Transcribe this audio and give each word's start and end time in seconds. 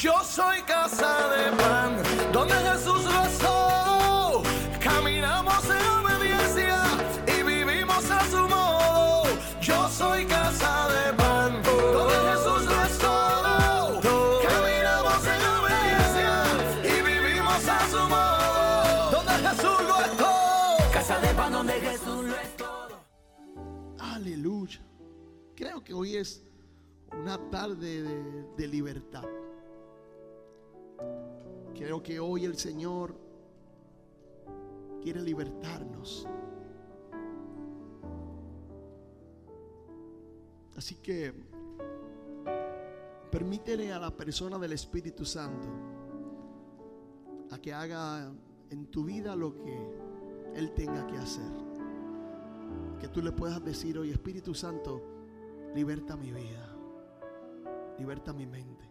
Yo 0.00 0.14
soy 0.22 0.62
casa 0.62 1.28
de 1.28 1.56
pan, 1.56 2.00
donde 2.32 2.54
Jesús 2.54 3.02
rezó. 3.04 4.44
Caminamos 4.80 5.64
en 5.64 5.86
obediencia 5.90 6.84
y 7.26 7.42
vivimos 7.42 8.08
a 8.08 8.24
su 8.30 8.36
modo. 8.46 9.24
Yo 9.60 9.88
soy 9.88 10.24
casa 10.24 10.86
de 10.88 11.12
pan, 11.14 11.60
donde 11.64 12.14
Jesús 12.30 12.64
rezó. 12.76 14.00
Caminamos 14.48 15.26
en 15.34 15.42
obediencia 15.58 16.44
y 16.84 17.02
vivimos 17.02 17.68
a 17.68 17.90
su 17.90 17.98
modo. 18.08 19.10
Donde 19.10 19.48
Jesús 19.48 19.82
lo 19.82 20.00
es 20.04 20.16
todo. 20.16 20.92
Casa 20.92 21.18
de 21.18 21.34
pan, 21.34 21.52
donde 21.52 21.72
Jesús 21.72 22.24
lo 22.24 22.36
es 22.36 22.56
todo. 22.56 23.00
Aleluya. 23.98 24.80
Creo 25.56 25.82
que 25.82 25.92
hoy 25.92 26.18
es 26.18 26.44
una 27.10 27.36
tarde 27.50 28.04
de, 28.04 28.44
de 28.56 28.68
libertad. 28.68 29.24
Creo 31.88 32.02
que 32.02 32.20
hoy 32.20 32.44
el 32.44 32.58
Señor 32.58 33.14
quiere 35.02 35.22
libertarnos. 35.22 36.28
Así 40.76 40.96
que 40.96 41.32
permítele 43.30 43.90
a 43.90 43.98
la 43.98 44.14
persona 44.14 44.58
del 44.58 44.72
Espíritu 44.72 45.24
Santo 45.24 45.66
a 47.50 47.58
que 47.58 47.72
haga 47.72 48.34
en 48.68 48.90
tu 48.90 49.04
vida 49.04 49.34
lo 49.34 49.54
que 49.54 49.74
Él 50.56 50.74
tenga 50.74 51.06
que 51.06 51.16
hacer. 51.16 51.50
Que 53.00 53.08
tú 53.08 53.22
le 53.22 53.32
puedas 53.32 53.64
decir 53.64 53.96
hoy, 53.96 54.10
Espíritu 54.10 54.52
Santo, 54.52 55.00
liberta 55.74 56.18
mi 56.18 56.32
vida, 56.32 56.70
liberta 57.98 58.34
mi 58.34 58.44
mente, 58.44 58.84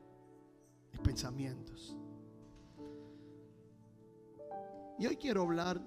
mis 0.92 1.02
pensamientos. 1.02 1.96
Y 5.00 5.06
hoy 5.06 5.16
quiero 5.16 5.44
hablar 5.44 5.80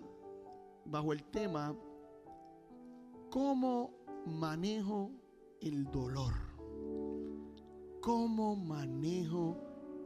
bajo 0.85 1.13
el 1.13 1.25
tema 1.25 1.77
cómo 3.29 3.93
manejo 4.27 5.11
el 5.61 5.85
dolor. 5.91 6.33
¿Cómo 8.01 8.55
manejo 8.55 9.57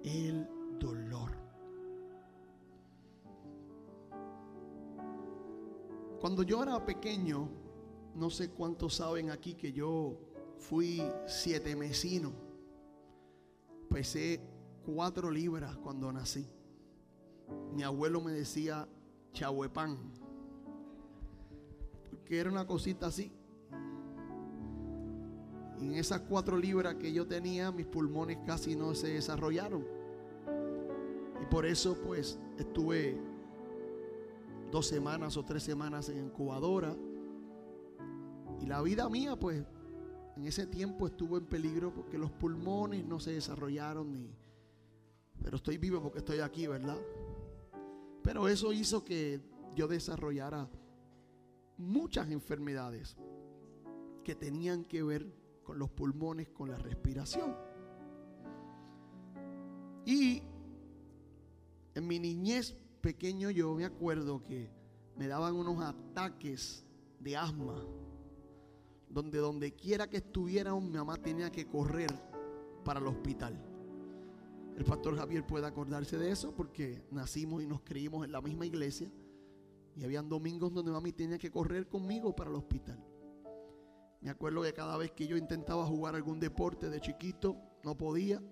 el 0.02 0.48
dolor? 0.78 1.32
Cuando 6.18 6.42
yo 6.42 6.62
era 6.62 6.84
pequeño, 6.84 7.50
no 8.14 8.30
sé 8.30 8.50
cuántos 8.50 8.94
saben 8.94 9.30
aquí 9.30 9.54
que 9.54 9.70
yo 9.72 10.18
fui 10.56 11.02
siete 11.26 11.76
mesino. 11.76 12.32
Pesé 13.90 14.40
cuatro 14.86 15.30
libras 15.30 15.76
cuando 15.76 16.10
nací. 16.10 16.48
Mi 17.74 17.82
abuelo 17.82 18.22
me 18.22 18.32
decía 18.32 18.88
chahuepán. 19.34 19.98
Porque 22.08 22.38
era 22.38 22.50
una 22.50 22.66
cosita 22.66 23.08
así. 23.08 23.30
En 25.78 25.94
esas 25.94 26.20
cuatro 26.22 26.56
libras 26.56 26.94
que 26.94 27.12
yo 27.12 27.26
tenía, 27.26 27.70
mis 27.70 27.86
pulmones 27.86 28.38
casi 28.46 28.74
no 28.74 28.94
se 28.94 29.08
desarrollaron. 29.08 29.84
Y 31.42 31.46
por 31.46 31.66
eso 31.66 31.98
pues 32.02 32.38
estuve 32.56 33.20
dos 34.70 34.86
semanas 34.86 35.36
o 35.36 35.44
tres 35.44 35.62
semanas 35.62 36.08
en 36.08 36.26
incubadora. 36.26 36.96
Y 38.62 38.66
la 38.66 38.80
vida 38.80 39.10
mía 39.10 39.36
pues 39.36 39.62
en 40.36 40.46
ese 40.46 40.66
tiempo 40.66 41.06
estuvo 41.06 41.36
en 41.36 41.44
peligro 41.44 41.92
porque 41.92 42.16
los 42.16 42.30
pulmones 42.30 43.04
no 43.04 43.20
se 43.20 43.32
desarrollaron 43.32 44.12
ni... 44.12 44.30
Pero 45.42 45.56
estoy 45.56 45.76
vivo 45.76 46.00
porque 46.00 46.20
estoy 46.20 46.40
aquí, 46.40 46.66
¿verdad? 46.66 46.96
Pero 48.24 48.48
eso 48.48 48.72
hizo 48.72 49.04
que 49.04 49.38
yo 49.76 49.86
desarrollara 49.86 50.66
muchas 51.76 52.30
enfermedades 52.30 53.16
que 54.24 54.34
tenían 54.34 54.84
que 54.84 55.02
ver 55.02 55.30
con 55.62 55.78
los 55.78 55.90
pulmones, 55.90 56.48
con 56.48 56.70
la 56.70 56.78
respiración. 56.78 57.54
Y 60.06 60.42
en 61.94 62.06
mi 62.06 62.18
niñez 62.18 62.74
pequeño 63.02 63.50
yo 63.50 63.74
me 63.74 63.84
acuerdo 63.84 64.42
que 64.42 64.70
me 65.16 65.28
daban 65.28 65.54
unos 65.54 65.84
ataques 65.84 66.82
de 67.20 67.36
asma, 67.36 67.84
donde 69.10 69.38
donde 69.38 69.74
quiera 69.74 70.08
que 70.08 70.16
estuviera 70.16 70.74
mi 70.74 70.88
mamá 70.88 71.18
tenía 71.18 71.52
que 71.52 71.66
correr 71.66 72.10
para 72.84 73.00
el 73.00 73.06
hospital. 73.06 73.73
El 74.76 74.84
pastor 74.84 75.16
Javier 75.16 75.46
puede 75.46 75.66
acordarse 75.66 76.18
de 76.18 76.30
eso 76.30 76.52
porque 76.52 77.04
nacimos 77.10 77.62
y 77.62 77.66
nos 77.66 77.82
creímos 77.82 78.24
en 78.24 78.32
la 78.32 78.40
misma 78.40 78.66
iglesia. 78.66 79.10
Y 79.96 80.04
habían 80.04 80.28
domingos 80.28 80.72
donde 80.72 80.90
mami 80.90 81.12
tenía 81.12 81.38
que 81.38 81.50
correr 81.50 81.88
conmigo 81.88 82.34
para 82.34 82.50
el 82.50 82.56
hospital. 82.56 82.98
Me 84.20 84.30
acuerdo 84.30 84.62
que 84.62 84.72
cada 84.72 84.96
vez 84.96 85.12
que 85.12 85.26
yo 85.26 85.36
intentaba 85.36 85.86
jugar 85.86 86.16
algún 86.16 86.40
deporte 86.40 86.90
de 86.90 87.00
chiquito, 87.00 87.56
no 87.84 87.96
podía, 87.96 88.42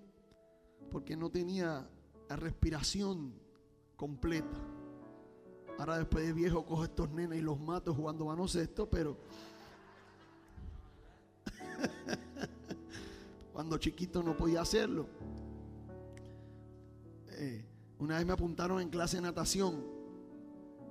porque 0.91 1.17
no 1.17 1.29
tenía 1.29 1.89
la 2.29 2.35
respiración 2.35 3.33
completa. 3.97 4.57
Ahora 5.77 5.97
después 5.97 6.25
de 6.25 6.33
viejo 6.33 6.65
cojo 6.65 6.83
estos 6.83 7.09
nenes 7.09 7.39
y 7.39 7.41
los 7.41 7.59
mato 7.59 7.93
jugando 7.93 8.25
baloncesto, 8.25 8.89
pero 8.89 9.17
cuando 13.53 13.77
chiquito 13.77 14.23
no 14.23 14.37
podía 14.37 14.61
hacerlo. 14.61 15.07
Eh, 17.43 17.61
una 17.99 18.17
vez 18.17 18.25
me 18.25 18.31
apuntaron 18.31 18.79
en 18.79 18.87
clase 18.87 19.17
de 19.17 19.23
natación 19.23 19.83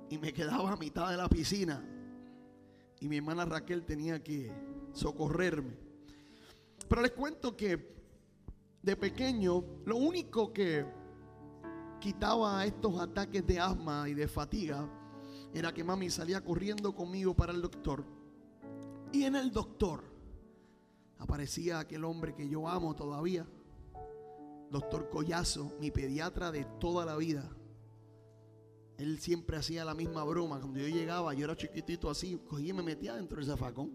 y 0.07 0.19
me 0.19 0.31
quedaba 0.31 0.71
a 0.71 0.75
mitad 0.75 1.09
de 1.09 1.17
la 1.17 1.27
piscina 1.27 1.83
y 2.99 3.07
mi 3.07 3.17
hermana 3.17 3.43
Raquel 3.43 3.83
tenía 3.85 4.23
que 4.23 4.51
socorrerme. 4.93 5.75
Pero 6.87 7.01
les 7.01 7.11
cuento 7.11 7.57
que 7.57 7.91
de 8.83 8.95
pequeño 8.95 9.63
lo 9.83 9.95
único 9.95 10.53
que 10.53 10.85
quitaba 11.99 12.63
estos 12.65 13.01
ataques 13.01 13.47
de 13.47 13.59
asma 13.59 14.07
y 14.07 14.13
de 14.13 14.27
fatiga 14.27 14.87
era 15.55 15.73
que 15.73 15.83
mami 15.83 16.11
salía 16.11 16.39
corriendo 16.41 16.93
conmigo 16.93 17.33
para 17.33 17.51
el 17.51 17.63
doctor. 17.63 18.05
Y 19.11 19.23
en 19.23 19.35
el 19.35 19.51
doctor 19.51 20.03
aparecía 21.17 21.79
aquel 21.79 22.03
hombre 22.03 22.35
que 22.35 22.47
yo 22.47 22.67
amo 22.67 22.95
todavía, 22.95 23.47
doctor 24.73 25.07
Collazo, 25.07 25.71
mi 25.79 25.91
pediatra 25.91 26.51
de 26.51 26.65
toda 26.79 27.05
la 27.05 27.15
vida. 27.15 27.47
Él 28.97 29.19
siempre 29.19 29.55
hacía 29.55 29.85
la 29.85 29.93
misma 29.93 30.23
broma. 30.23 30.59
Cuando 30.59 30.79
yo 30.79 30.87
llegaba, 30.87 31.33
yo 31.35 31.45
era 31.45 31.55
chiquitito 31.55 32.09
así, 32.09 32.41
cogía 32.49 32.71
y 32.71 32.73
me 32.73 32.81
metía 32.81 33.13
dentro 33.13 33.37
del 33.37 33.45
zafacón. 33.45 33.91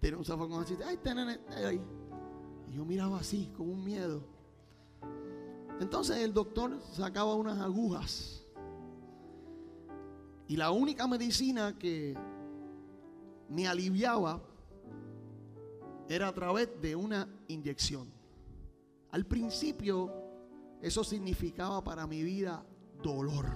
Tenía 0.00 0.18
un 0.18 0.24
zafacón 0.24 0.60
así, 0.60 0.76
ay, 0.84 0.98
nene, 1.04 1.38
ahí. 1.64 1.80
Y 2.68 2.74
yo 2.74 2.84
miraba 2.84 3.20
así, 3.20 3.52
con 3.56 3.70
un 3.70 3.84
miedo. 3.84 4.24
Entonces 5.78 6.16
el 6.18 6.34
doctor 6.34 6.76
sacaba 6.92 7.36
unas 7.36 7.60
agujas. 7.60 8.44
Y 10.48 10.56
la 10.56 10.72
única 10.72 11.06
medicina 11.06 11.78
que 11.78 12.16
me 13.48 13.68
aliviaba 13.68 14.42
era 16.08 16.26
a 16.26 16.34
través 16.34 16.68
de 16.80 16.96
una 16.96 17.28
inyección. 17.46 18.15
Al 19.16 19.24
principio 19.24 20.12
eso 20.82 21.02
significaba 21.02 21.82
para 21.82 22.06
mi 22.06 22.22
vida 22.22 22.62
dolor. 23.02 23.46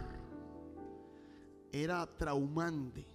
Era 1.71 2.06
traumante. 2.16 3.06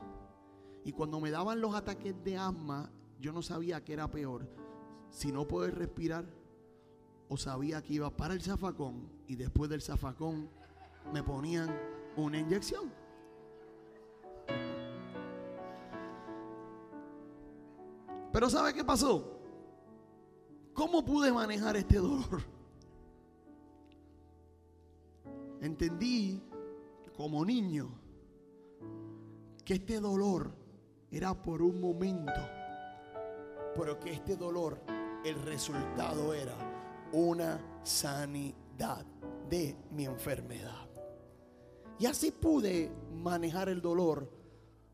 Y 0.84 0.92
cuando 0.92 1.20
me 1.20 1.32
daban 1.32 1.60
los 1.60 1.74
ataques 1.74 2.14
de 2.24 2.38
asma, 2.38 2.92
yo 3.20 3.34
no 3.34 3.42
sabía 3.42 3.84
qué 3.84 3.94
era 3.94 4.12
peor. 4.12 4.48
Si 5.10 5.32
no 5.32 5.48
poder 5.48 5.74
respirar 5.74 6.24
o 7.30 7.36
sabía 7.36 7.82
que 7.82 7.96
iba 7.96 8.16
para 8.16 8.36
el 8.36 8.44
zafacón 8.44 9.10
y 9.28 9.36
después 9.36 9.68
del 9.68 9.82
zafacón 9.82 10.48
me 11.12 11.24
ponían 11.24 11.76
una 12.16 12.38
inyección. 12.38 12.94
Pero 18.32 18.52
¿sabe 18.52 18.72
qué 18.72 18.86
pasó? 18.86 19.35
¿Cómo 20.76 21.06
pude 21.06 21.32
manejar 21.32 21.78
este 21.78 21.98
dolor? 21.98 22.44
Entendí 25.62 26.44
como 27.16 27.46
niño 27.46 27.90
que 29.64 29.76
este 29.76 30.02
dolor 30.02 30.54
era 31.10 31.34
por 31.34 31.62
un 31.62 31.80
momento, 31.80 32.42
pero 33.74 33.98
que 33.98 34.12
este 34.12 34.36
dolor, 34.36 34.82
el 35.24 35.42
resultado 35.44 36.34
era 36.34 36.56
una 37.14 37.80
sanidad 37.84 39.06
de 39.50 39.78
mi 39.92 40.04
enfermedad. 40.04 40.90
Y 41.98 42.06
así 42.06 42.32
pude 42.32 42.92
manejar 43.14 43.70
el 43.70 43.82
dolor 43.82 44.30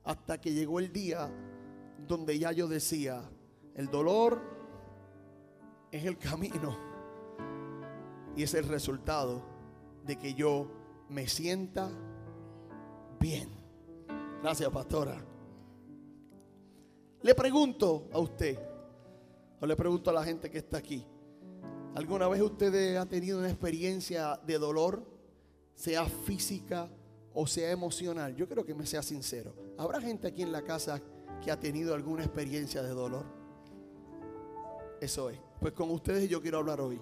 hasta 0.04 0.40
que 0.40 0.54
llegó 0.54 0.80
el 0.80 0.94
día 0.94 1.28
donde 2.08 2.38
ya 2.38 2.52
yo 2.52 2.68
decía, 2.68 3.28
el 3.74 3.88
dolor 3.88 4.61
es 5.92 6.06
el 6.06 6.18
camino, 6.18 6.78
Y 8.36 8.44
es 8.44 8.54
el 8.54 8.64
resultado 8.64 9.44
de 10.06 10.18
que 10.18 10.34
yo 10.34 10.66
me 11.10 11.28
sienta 11.28 11.92
bien. 13.20 13.50
Gracias, 14.42 14.70
pastora. 14.72 15.22
Le 17.22 17.36
pregunto 17.36 18.08
a 18.14 18.20
usted, 18.20 18.58
o 19.60 19.66
le 19.66 19.76
pregunto 19.76 20.10
a 20.10 20.14
la 20.14 20.24
gente 20.24 20.50
que 20.50 20.60
está 20.60 20.78
aquí, 20.78 21.06
¿alguna 21.94 22.30
vez 22.30 22.42
usted 22.42 22.96
ha 22.96 23.06
tenido 23.06 23.38
una 23.38 23.50
experiencia 23.50 24.40
de 24.48 24.58
dolor, 24.58 25.06
sea 25.76 26.06
física 26.06 26.90
o 27.34 27.46
sea 27.46 27.70
emocional? 27.70 28.34
Yo 28.36 28.48
creo 28.48 28.66
que 28.66 28.74
me 28.74 28.86
sea 28.86 29.04
sincero. 29.04 29.54
¿Habrá 29.78 30.00
gente 30.00 30.28
aquí 30.28 30.42
en 30.42 30.54
la 30.54 30.62
casa 30.62 31.02
que 31.44 31.52
ha 31.52 31.60
tenido 31.60 31.94
alguna 31.94 32.24
experiencia 32.24 32.82
de 32.82 32.90
dolor? 32.90 33.26
Eso 35.02 35.30
es. 35.30 35.51
Pues 35.62 35.74
con 35.74 35.92
ustedes 35.92 36.28
yo 36.28 36.42
quiero 36.42 36.58
hablar 36.58 36.82
hoy. 36.82 37.00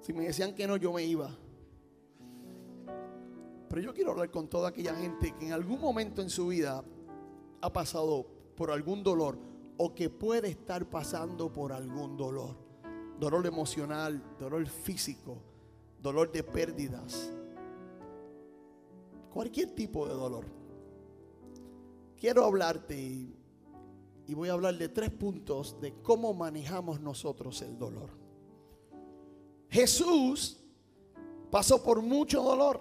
Si 0.00 0.14
me 0.14 0.24
decían 0.24 0.54
que 0.54 0.66
no, 0.66 0.78
yo 0.78 0.94
me 0.94 1.04
iba. 1.04 1.36
Pero 3.68 3.82
yo 3.82 3.92
quiero 3.92 4.12
hablar 4.12 4.30
con 4.30 4.48
toda 4.48 4.70
aquella 4.70 4.94
gente 4.94 5.34
que 5.38 5.46
en 5.46 5.52
algún 5.52 5.78
momento 5.78 6.22
en 6.22 6.30
su 6.30 6.46
vida 6.46 6.82
ha 7.60 7.70
pasado 7.70 8.26
por 8.56 8.70
algún 8.70 9.02
dolor 9.02 9.38
o 9.76 9.94
que 9.94 10.08
puede 10.08 10.48
estar 10.48 10.88
pasando 10.88 11.52
por 11.52 11.74
algún 11.74 12.16
dolor. 12.16 12.56
Dolor 13.18 13.46
emocional, 13.46 14.22
dolor 14.38 14.66
físico, 14.66 15.36
dolor 16.00 16.32
de 16.32 16.42
pérdidas. 16.42 17.30
Cualquier 19.34 19.74
tipo 19.74 20.08
de 20.08 20.14
dolor. 20.14 20.46
Quiero 22.16 22.42
hablarte 22.46 22.98
y, 22.98 23.39
y 24.30 24.34
voy 24.34 24.48
a 24.48 24.52
hablar 24.52 24.78
de 24.78 24.88
tres 24.88 25.10
puntos 25.10 25.80
de 25.80 25.92
cómo 26.04 26.32
manejamos 26.32 27.00
nosotros 27.00 27.62
el 27.62 27.76
dolor. 27.76 28.10
Jesús 29.68 30.60
pasó 31.50 31.82
por 31.82 32.00
mucho 32.00 32.40
dolor. 32.40 32.80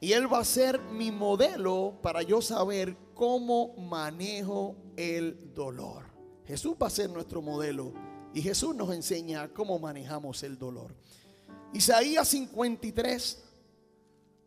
Y 0.00 0.10
Él 0.10 0.30
va 0.30 0.40
a 0.40 0.44
ser 0.44 0.80
mi 0.80 1.12
modelo 1.12 2.00
para 2.02 2.22
yo 2.22 2.42
saber 2.42 2.96
cómo 3.14 3.76
manejo 3.76 4.74
el 4.96 5.54
dolor. 5.54 6.06
Jesús 6.46 6.74
va 6.82 6.88
a 6.88 6.90
ser 6.90 7.10
nuestro 7.10 7.40
modelo 7.40 7.92
y 8.34 8.42
Jesús 8.42 8.74
nos 8.74 8.92
enseña 8.92 9.54
cómo 9.54 9.78
manejamos 9.78 10.42
el 10.42 10.58
dolor. 10.58 10.96
Isaías 11.72 12.26
53, 12.26 13.44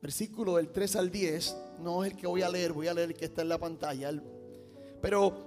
versículo 0.01 0.57
del 0.57 0.69
3 0.69 0.98
al 0.98 1.10
10, 1.10 1.57
no 1.80 2.04
es 2.04 2.12
el 2.12 2.18
que 2.18 2.28
voy 2.28 2.42
a 2.42 2.50
leer, 2.50 2.74
voy 2.74 2.90
a 2.90 2.94
leer 2.94 3.12
el 3.12 3.16
que 3.16 3.24
está 3.24 3.42
en 3.42 3.48
la 3.48 3.57
pantalla. 3.57 4.12
Pero 5.01 5.46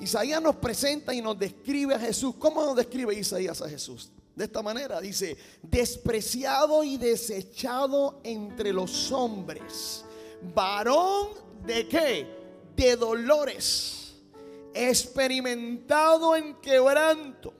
Isaías 0.00 0.42
nos 0.42 0.56
presenta 0.56 1.14
y 1.14 1.22
nos 1.22 1.38
describe 1.38 1.94
a 1.94 1.98
Jesús. 1.98 2.34
¿Cómo 2.38 2.64
nos 2.64 2.76
describe 2.76 3.14
Isaías 3.14 3.62
a 3.62 3.68
Jesús? 3.68 4.10
De 4.34 4.44
esta 4.44 4.62
manera 4.62 5.00
dice, 5.00 5.36
despreciado 5.62 6.84
y 6.84 6.98
desechado 6.98 8.20
entre 8.22 8.72
los 8.72 9.10
hombres, 9.10 10.04
varón 10.54 11.28
de 11.64 11.88
qué? 11.88 12.26
De 12.76 12.96
dolores, 12.96 14.12
experimentado 14.74 16.36
en 16.36 16.54
quebranto. 16.56 17.54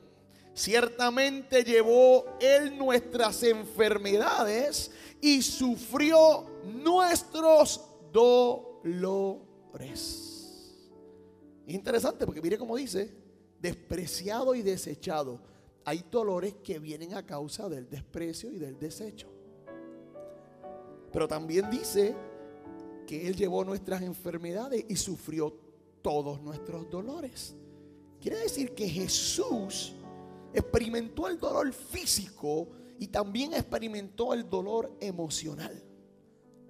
Ciertamente 0.53 1.63
llevó 1.63 2.25
él 2.39 2.77
nuestras 2.77 3.41
enfermedades 3.41 4.91
y 5.19 5.41
sufrió 5.41 6.45
nuestros 6.63 7.81
dolores. 8.13 10.26
Interesante 11.67 12.25
porque 12.25 12.41
mire 12.41 12.57
cómo 12.57 12.77
dice, 12.77 13.13
despreciado 13.59 14.55
y 14.55 14.61
desechado 14.61 15.39
hay 15.83 16.03
dolores 16.11 16.55
que 16.63 16.79
vienen 16.79 17.13
a 17.13 17.25
causa 17.25 17.69
del 17.69 17.89
desprecio 17.89 18.51
y 18.51 18.57
del 18.57 18.77
desecho. 18.77 19.27
Pero 21.11 21.27
también 21.27 21.69
dice 21.69 22.15
que 23.05 23.27
Él 23.27 23.35
llevó 23.35 23.63
nuestras 23.63 24.01
enfermedades 24.01 24.85
y 24.87 24.95
sufrió 24.97 25.53
todos 26.01 26.41
nuestros 26.41 26.89
dolores. 26.89 27.55
Quiere 28.19 28.37
decir 28.39 28.73
que 28.73 28.87
Jesús 28.87 29.93
experimentó 30.53 31.27
el 31.27 31.39
dolor 31.39 31.71
físico 31.71 32.67
y 32.99 33.07
también 33.07 33.53
experimentó 33.53 34.33
el 34.33 34.49
dolor 34.49 34.91
emocional. 34.99 35.81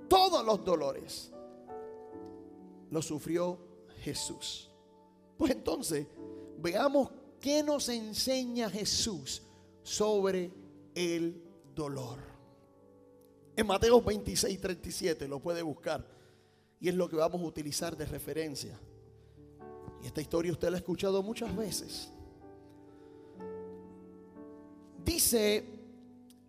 Todos 0.08 0.46
los 0.46 0.64
dolores 0.64 1.32
los 2.92 3.06
sufrió 3.06 3.58
Jesús. 4.02 4.72
Pues 5.38 5.52
entonces, 5.52 6.08
veamos 6.58 7.10
¿qué 7.40 7.64
nos 7.64 7.90
enseña 7.90 8.70
Jesús 8.70 9.42
sobre 9.84 10.52
el 10.96 11.42
dolor? 11.76 12.20
En 13.56 13.66
Mateo 13.66 14.02
26, 14.02 14.60
37 14.60 15.28
lo 15.28 15.40
puede 15.40 15.62
buscar 15.62 16.06
y 16.80 16.90
es 16.90 16.96
lo 16.96 17.10
que 17.10 17.16
vamos 17.16 17.42
a 17.42 17.46
utilizar 17.46 17.98
de 17.98 18.06
referencia. 18.06 18.80
Y 20.04 20.08
esta 20.08 20.22
historia 20.22 20.52
usted 20.52 20.70
la 20.70 20.76
ha 20.76 20.80
escuchado 20.80 21.24
muchas 21.24 21.56
veces. 21.56 22.12
Dice 25.04 25.66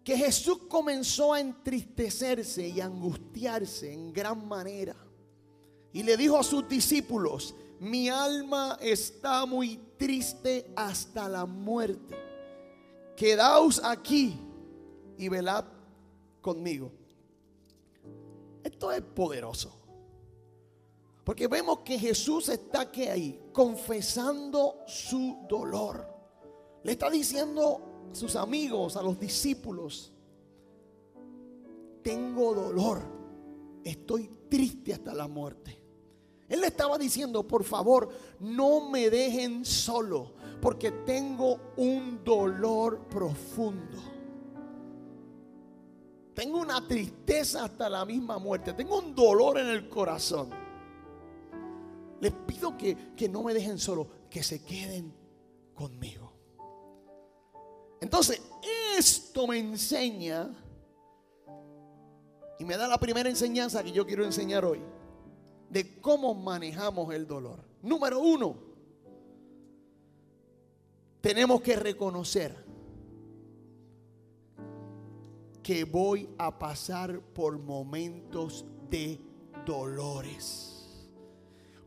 que 0.05 0.17
Jesús 0.17 0.59
comenzó 0.69 1.33
a 1.33 1.41
entristecerse 1.41 2.69
y 2.69 2.81
a 2.81 2.87
angustiarse 2.87 3.93
en 3.93 4.13
gran 4.13 4.47
manera. 4.47 4.97
Y 5.93 6.03
le 6.03 6.17
dijo 6.17 6.39
a 6.39 6.43
sus 6.43 6.69
discípulos, 6.69 7.55
mi 7.81 8.09
alma 8.09 8.77
está 8.81 9.47
muy 9.47 9.79
triste 9.97 10.71
hasta 10.77 11.29
la 11.29 11.47
muerte. 11.47 12.17
Quedaos 13.17 13.83
aquí 13.83 14.39
y 15.17 15.29
velad 15.29 15.65
conmigo. 16.41 16.93
Esto 18.63 18.93
es 18.93 19.01
poderoso. 19.03 19.75
Porque 21.25 21.47
vemos 21.47 21.81
que 21.81 21.99
Jesús 21.99 22.49
está 22.49 22.83
aquí 22.83 23.05
ahí, 23.05 23.51
confesando 23.53 24.83
su 24.87 25.45
dolor. 25.49 26.07
Le 26.83 26.93
está 26.93 27.11
diciendo 27.11 28.09
a 28.11 28.15
sus 28.15 28.35
amigos, 28.35 28.97
a 28.97 29.03
los 29.03 29.21
discípulos, 29.21 30.13
tengo 32.03 32.55
dolor, 32.55 33.03
estoy 33.85 34.31
triste 34.49 34.95
hasta 34.95 35.13
la 35.13 35.29
muerte. 35.29 35.78
Él 36.49 36.63
le 36.63 36.69
estaba 36.69 36.97
diciendo, 36.97 37.47
por 37.47 37.63
favor, 37.63 38.09
no 38.41 38.89
me 38.89 39.11
dejen 39.11 39.65
solo, 39.65 40.33
porque 40.63 40.91
tengo 40.91 41.73
un 41.77 42.25
dolor 42.25 43.07
profundo. 43.09 43.99
Tengo 46.35 46.59
una 46.59 46.87
tristeza 46.87 47.65
hasta 47.65 47.91
la 47.91 48.05
misma 48.05 48.39
muerte. 48.39 48.73
Tengo 48.73 48.99
un 48.99 49.15
dolor 49.15 49.59
en 49.59 49.69
el 49.69 49.89
corazón. 49.89 50.51
Les 52.21 52.33
pido 52.33 52.77
que, 52.79 53.15
que 53.15 53.29
no 53.29 53.43
me 53.43 53.53
dejen 53.53 53.79
solo, 53.79 54.09
que 54.31 54.43
se 54.43 54.63
queden 54.65 55.13
conmigo. 55.75 56.33
Entonces, 58.01 58.41
esto 58.97 59.47
me 59.47 59.59
enseña 59.59 60.49
y 62.59 62.65
me 62.65 62.77
da 62.77 62.89
la 62.89 62.99
primera 62.99 63.29
enseñanza 63.29 63.83
que 63.83 63.93
yo 63.93 64.07
quiero 64.07 64.25
enseñar 64.25 64.65
hoy 64.65 64.81
de 65.71 66.01
cómo 66.01 66.35
manejamos 66.35 67.15
el 67.15 67.27
dolor. 67.27 67.65
Número 67.83 68.21
uno, 68.21 68.57
tenemos 71.21 71.61
que 71.61 71.77
reconocer 71.77 72.55
que 75.63 75.85
voy 75.85 76.29
a 76.39 76.59
pasar 76.59 77.21
por 77.21 77.59
momentos 77.59 78.65
de 78.89 79.21
dolores. 79.67 81.09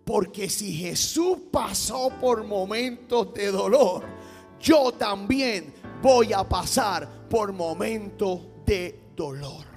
Porque 0.06 0.50
si 0.50 0.74
Jesús 0.74 1.38
pasó 1.52 2.10
por 2.20 2.44
momentos 2.44 3.34
de 3.34 3.52
dolor, 3.52 4.04
yo 4.60 4.92
también 4.92 5.74
voy 6.02 6.34
a 6.34 6.48
pasar 6.48 7.28
por 7.28 7.52
momentos 7.54 8.42
de 8.66 9.00
dolor. 9.16 9.71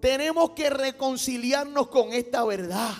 Tenemos 0.00 0.50
que 0.50 0.70
reconciliarnos 0.70 1.88
con 1.88 2.12
esta 2.12 2.44
verdad. 2.44 2.92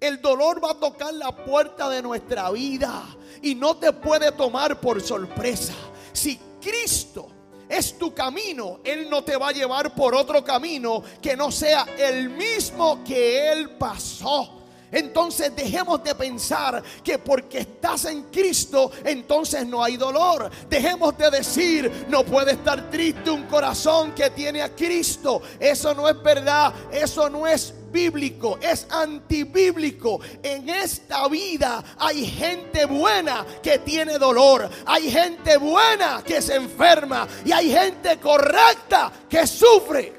El 0.00 0.20
dolor 0.20 0.62
va 0.62 0.72
a 0.72 0.80
tocar 0.80 1.14
la 1.14 1.34
puerta 1.34 1.88
de 1.88 2.02
nuestra 2.02 2.50
vida 2.50 3.04
y 3.42 3.54
no 3.54 3.76
te 3.76 3.92
puede 3.92 4.32
tomar 4.32 4.80
por 4.80 5.00
sorpresa. 5.00 5.74
Si 6.12 6.38
Cristo 6.60 7.28
es 7.68 7.98
tu 7.98 8.12
camino, 8.14 8.80
Él 8.84 9.08
no 9.08 9.24
te 9.24 9.36
va 9.36 9.48
a 9.48 9.52
llevar 9.52 9.94
por 9.94 10.14
otro 10.14 10.44
camino 10.44 11.02
que 11.22 11.36
no 11.36 11.50
sea 11.50 11.86
el 11.98 12.30
mismo 12.30 13.02
que 13.04 13.50
Él 13.50 13.70
pasó. 13.70 14.63
Entonces 14.94 15.54
dejemos 15.56 16.02
de 16.04 16.14
pensar 16.14 16.82
que 17.02 17.18
porque 17.18 17.58
estás 17.58 18.04
en 18.04 18.22
Cristo, 18.24 18.92
entonces 19.04 19.66
no 19.66 19.82
hay 19.82 19.96
dolor. 19.96 20.48
Dejemos 20.68 21.18
de 21.18 21.30
decir, 21.30 22.06
no 22.08 22.24
puede 22.24 22.52
estar 22.52 22.88
triste 22.90 23.28
un 23.30 23.42
corazón 23.44 24.12
que 24.12 24.30
tiene 24.30 24.62
a 24.62 24.74
Cristo. 24.74 25.42
Eso 25.58 25.94
no 25.94 26.08
es 26.08 26.22
verdad, 26.22 26.72
eso 26.92 27.28
no 27.28 27.44
es 27.44 27.74
bíblico, 27.90 28.58
es 28.60 28.86
antibíblico. 28.88 30.20
En 30.42 30.68
esta 30.68 31.26
vida 31.28 31.82
hay 31.98 32.26
gente 32.26 32.84
buena 32.84 33.44
que 33.62 33.80
tiene 33.80 34.18
dolor, 34.18 34.70
hay 34.86 35.10
gente 35.10 35.56
buena 35.56 36.22
que 36.24 36.40
se 36.40 36.54
enferma 36.54 37.26
y 37.44 37.50
hay 37.50 37.72
gente 37.72 38.18
correcta 38.18 39.10
que 39.28 39.44
sufre. 39.46 40.12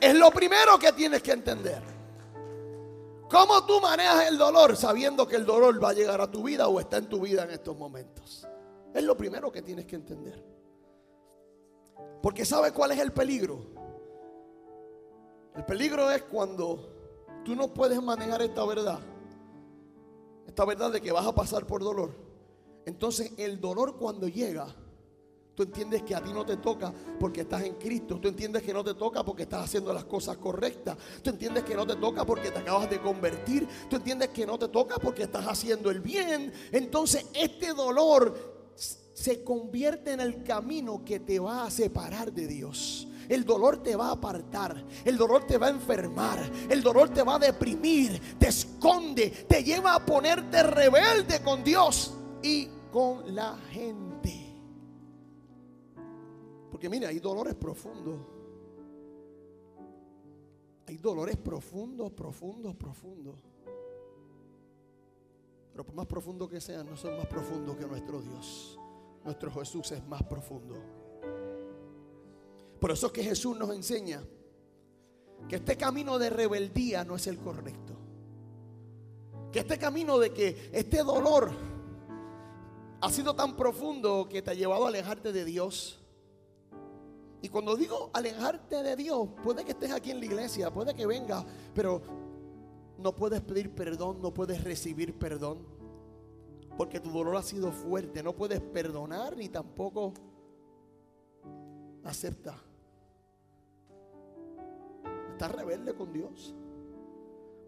Es 0.00 0.14
lo 0.14 0.30
primero 0.30 0.78
que 0.78 0.92
tienes 0.92 1.22
que 1.22 1.32
entender. 1.32 1.95
¿Cómo 3.28 3.64
tú 3.66 3.80
manejas 3.80 4.28
el 4.28 4.38
dolor 4.38 4.76
sabiendo 4.76 5.26
que 5.26 5.36
el 5.36 5.44
dolor 5.44 5.82
va 5.82 5.90
a 5.90 5.94
llegar 5.94 6.20
a 6.20 6.30
tu 6.30 6.44
vida 6.44 6.68
o 6.68 6.78
está 6.78 6.98
en 6.98 7.08
tu 7.08 7.20
vida 7.20 7.44
en 7.44 7.50
estos 7.50 7.76
momentos? 7.76 8.46
Es 8.94 9.02
lo 9.02 9.16
primero 9.16 9.50
que 9.50 9.62
tienes 9.62 9.86
que 9.86 9.96
entender. 9.96 10.42
Porque 12.22 12.44
¿sabes 12.44 12.72
cuál 12.72 12.92
es 12.92 12.98
el 13.00 13.12
peligro? 13.12 13.66
El 15.54 15.64
peligro 15.64 16.10
es 16.10 16.22
cuando 16.22 16.92
tú 17.44 17.56
no 17.56 17.72
puedes 17.72 18.00
manejar 18.00 18.42
esta 18.42 18.64
verdad. 18.64 19.00
Esta 20.46 20.64
verdad 20.64 20.92
de 20.92 21.00
que 21.00 21.12
vas 21.12 21.26
a 21.26 21.34
pasar 21.34 21.66
por 21.66 21.82
dolor. 21.82 22.14
Entonces 22.84 23.32
el 23.36 23.60
dolor 23.60 23.96
cuando 23.96 24.28
llega 24.28 24.74
Tú 25.56 25.62
entiendes 25.62 26.02
que 26.02 26.14
a 26.14 26.22
ti 26.22 26.34
no 26.34 26.44
te 26.44 26.58
toca 26.58 26.92
porque 27.18 27.40
estás 27.40 27.62
en 27.62 27.76
Cristo. 27.76 28.20
Tú 28.20 28.28
entiendes 28.28 28.62
que 28.62 28.74
no 28.74 28.84
te 28.84 28.92
toca 28.92 29.24
porque 29.24 29.44
estás 29.44 29.64
haciendo 29.64 29.90
las 29.90 30.04
cosas 30.04 30.36
correctas. 30.36 30.98
Tú 31.22 31.30
entiendes 31.30 31.64
que 31.64 31.74
no 31.74 31.86
te 31.86 31.96
toca 31.96 32.26
porque 32.26 32.50
te 32.50 32.58
acabas 32.58 32.90
de 32.90 33.00
convertir. 33.00 33.66
Tú 33.88 33.96
entiendes 33.96 34.28
que 34.28 34.44
no 34.44 34.58
te 34.58 34.68
toca 34.68 34.96
porque 34.96 35.22
estás 35.22 35.46
haciendo 35.46 35.90
el 35.90 36.00
bien. 36.00 36.52
Entonces 36.72 37.24
este 37.32 37.72
dolor 37.72 38.74
se 39.14 39.42
convierte 39.42 40.12
en 40.12 40.20
el 40.20 40.42
camino 40.42 41.02
que 41.02 41.20
te 41.20 41.38
va 41.38 41.64
a 41.64 41.70
separar 41.70 42.34
de 42.34 42.46
Dios. 42.46 43.08
El 43.26 43.46
dolor 43.46 43.82
te 43.82 43.96
va 43.96 44.08
a 44.08 44.12
apartar, 44.12 44.84
el 45.06 45.16
dolor 45.16 45.46
te 45.46 45.56
va 45.56 45.68
a 45.68 45.70
enfermar, 45.70 46.38
el 46.68 46.82
dolor 46.82 47.08
te 47.08 47.22
va 47.22 47.36
a 47.36 47.38
deprimir, 47.38 48.36
te 48.38 48.48
esconde, 48.48 49.30
te 49.48 49.64
lleva 49.64 49.94
a 49.94 50.04
ponerte 50.04 50.62
rebelde 50.62 51.40
con 51.40 51.64
Dios 51.64 52.12
y 52.42 52.68
con 52.92 53.34
la 53.34 53.56
gente. 53.70 54.35
Porque 56.76 56.90
mire, 56.90 57.06
hay 57.06 57.20
dolores 57.20 57.54
profundos. 57.54 58.20
Hay 60.86 60.98
dolores 60.98 61.38
profundos, 61.38 62.12
profundos, 62.12 62.76
profundos. 62.76 63.34
Pero 65.72 65.86
por 65.86 65.94
más 65.94 66.04
profundos 66.04 66.50
que 66.50 66.60
sean, 66.60 66.84
no 66.84 66.94
son 66.94 67.16
más 67.16 67.28
profundos 67.28 67.78
que 67.78 67.86
nuestro 67.86 68.20
Dios. 68.20 68.78
Nuestro 69.24 69.50
Jesús 69.52 69.90
es 69.92 70.06
más 70.06 70.22
profundo. 70.24 70.74
Por 72.78 72.90
eso 72.90 73.06
es 73.06 73.12
que 73.14 73.22
Jesús 73.22 73.56
nos 73.56 73.74
enseña 73.74 74.22
que 75.48 75.56
este 75.56 75.78
camino 75.78 76.18
de 76.18 76.28
rebeldía 76.28 77.04
no 77.04 77.16
es 77.16 77.26
el 77.26 77.38
correcto. 77.38 77.94
Que 79.50 79.60
este 79.60 79.78
camino 79.78 80.18
de 80.18 80.30
que 80.30 80.68
este 80.74 81.02
dolor 81.02 81.50
ha 83.00 83.10
sido 83.10 83.34
tan 83.34 83.56
profundo 83.56 84.28
que 84.28 84.42
te 84.42 84.50
ha 84.50 84.54
llevado 84.54 84.84
a 84.84 84.88
alejarte 84.88 85.32
de 85.32 85.46
Dios 85.46 86.02
y 87.46 87.48
cuando 87.48 87.76
digo 87.76 88.10
alejarte 88.12 88.82
de 88.82 88.96
Dios, 88.96 89.28
puede 89.44 89.64
que 89.64 89.70
estés 89.70 89.92
aquí 89.92 90.10
en 90.10 90.18
la 90.18 90.26
iglesia, 90.26 90.72
puede 90.72 90.92
que 90.96 91.06
venga, 91.06 91.46
pero 91.72 92.02
no 92.98 93.14
puedes 93.14 93.40
pedir 93.40 93.72
perdón, 93.72 94.20
no 94.20 94.34
puedes 94.34 94.64
recibir 94.64 95.16
perdón. 95.16 95.64
Porque 96.76 96.98
tu 96.98 97.08
dolor 97.08 97.36
ha 97.36 97.42
sido 97.42 97.70
fuerte, 97.70 98.20
no 98.20 98.34
puedes 98.34 98.60
perdonar 98.60 99.36
ni 99.36 99.48
tampoco 99.48 100.12
acepta. 102.02 102.60
Estás 105.30 105.52
rebelde 105.52 105.94
con 105.94 106.12
Dios. 106.12 106.52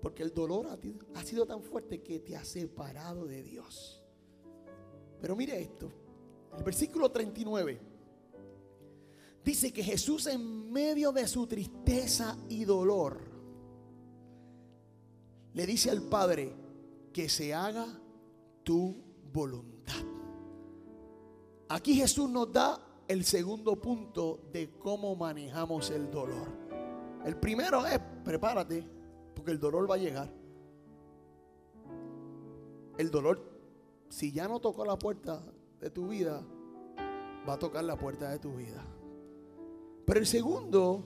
Porque 0.02 0.24
el 0.24 0.34
dolor 0.34 0.66
ha 1.14 1.22
sido 1.22 1.46
tan 1.46 1.62
fuerte 1.62 2.02
que 2.02 2.18
te 2.18 2.36
ha 2.36 2.44
separado 2.44 3.26
de 3.26 3.44
Dios. 3.44 4.02
Pero 5.20 5.36
mire 5.36 5.60
esto, 5.60 5.88
el 6.56 6.64
versículo 6.64 7.12
39 7.12 7.97
dice 9.48 9.72
que 9.72 9.82
Jesús 9.82 10.26
en 10.26 10.70
medio 10.70 11.10
de 11.10 11.26
su 11.26 11.46
tristeza 11.46 12.36
y 12.50 12.66
dolor 12.66 13.18
le 15.54 15.64
dice 15.64 15.90
al 15.90 16.02
Padre 16.02 16.54
que 17.14 17.30
se 17.30 17.54
haga 17.54 17.86
tu 18.62 18.94
voluntad. 19.32 20.04
Aquí 21.70 21.94
Jesús 21.94 22.28
nos 22.28 22.52
da 22.52 22.78
el 23.08 23.24
segundo 23.24 23.80
punto 23.80 24.50
de 24.52 24.68
cómo 24.78 25.16
manejamos 25.16 25.90
el 25.92 26.10
dolor. 26.10 26.48
El 27.24 27.38
primero 27.38 27.86
es 27.86 27.98
prepárate 28.22 28.86
porque 29.34 29.52
el 29.52 29.58
dolor 29.58 29.90
va 29.90 29.94
a 29.94 29.98
llegar. 29.98 30.30
El 32.98 33.10
dolor, 33.10 33.50
si 34.10 34.30
ya 34.30 34.46
no 34.46 34.60
tocó 34.60 34.84
la 34.84 34.98
puerta 34.98 35.42
de 35.80 35.88
tu 35.88 36.08
vida, 36.08 36.42
va 37.48 37.54
a 37.54 37.58
tocar 37.58 37.82
la 37.84 37.96
puerta 37.96 38.28
de 38.28 38.38
tu 38.38 38.54
vida. 38.54 38.84
Pero 40.08 40.20
el 40.20 40.26
segundo 40.26 41.04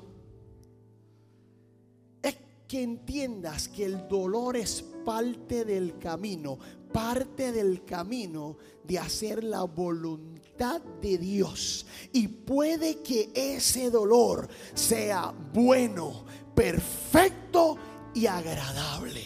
es 2.23 2.37
que 2.69 2.85
entiendas 2.85 3.67
que 3.67 3.85
el 3.85 4.07
dolor 4.07 4.57
es 4.57 4.81
parte 5.05 5.65
del 5.65 5.99
camino, 5.99 6.57
parte 6.93 7.51
del 7.51 7.85
camino 7.85 8.57
de 8.85 9.01
hacer 9.01 9.43
la 9.43 9.65
voluntad 9.65 10.81
de 11.01 11.19
Dios. 11.19 11.85
Y 12.13 12.29
puede 12.29 13.03
que 13.03 13.33
ese 13.35 13.91
dolor 13.91 14.49
sea 14.73 15.35
bueno, 15.53 16.25
perfecto 16.55 17.77
y 18.15 18.27
agradable. 18.27 19.25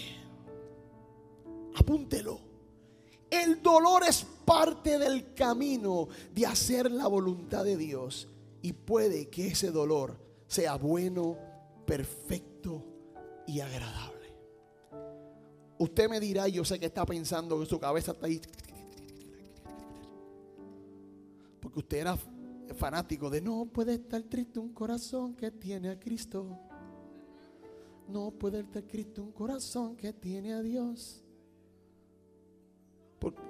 Apúntelo. 1.75 2.41
El 3.29 3.61
dolor 3.61 4.05
es 4.09 4.25
parte 4.47 4.99
del 4.99 5.35
camino 5.35 6.09
de 6.35 6.47
hacer 6.47 6.91
la 6.91 7.09
voluntad 7.09 7.63
de 7.63 7.77
Dios. 7.77 8.29
Y 8.63 8.73
puede 8.73 9.29
que 9.29 9.49
ese 9.49 9.71
dolor 9.71 10.19
sea 10.47 10.77
bueno, 10.77 11.37
perfecto 11.87 12.85
y 13.47 13.61
agradable. 13.61 14.17
Usted 15.79 16.09
me 16.09 16.21
dirá, 16.21 16.49
yo 16.49 16.65
sé 16.65 16.79
que 16.79 16.87
está 16.87 17.05
pensando 17.05 17.61
que 17.61 17.67
su 17.67 17.79
cabeza 17.79 18.13
está 18.13 18.27
ahí. 18.27 18.41
Porque 21.61 21.79
usted 21.79 21.99
era 21.99 22.19
fanático 22.77 23.31
de 23.31 23.41
no 23.41 23.67
puede 23.67 23.95
estar 23.95 24.23
triste 24.23 24.59
un 24.59 24.73
corazón 24.73 25.35
que 25.35 25.51
tiene 25.51 25.91
a 25.91 25.99
Cristo. 25.99 26.59
No 28.09 28.31
puede 28.31 28.61
estar 28.61 28.83
triste 28.83 29.21
un 29.21 29.33
corazón 29.33 29.97
que 29.97 30.13
tiene 30.13 30.55
a 30.55 30.63
Dios. 30.63 31.23
Porque 33.19 33.43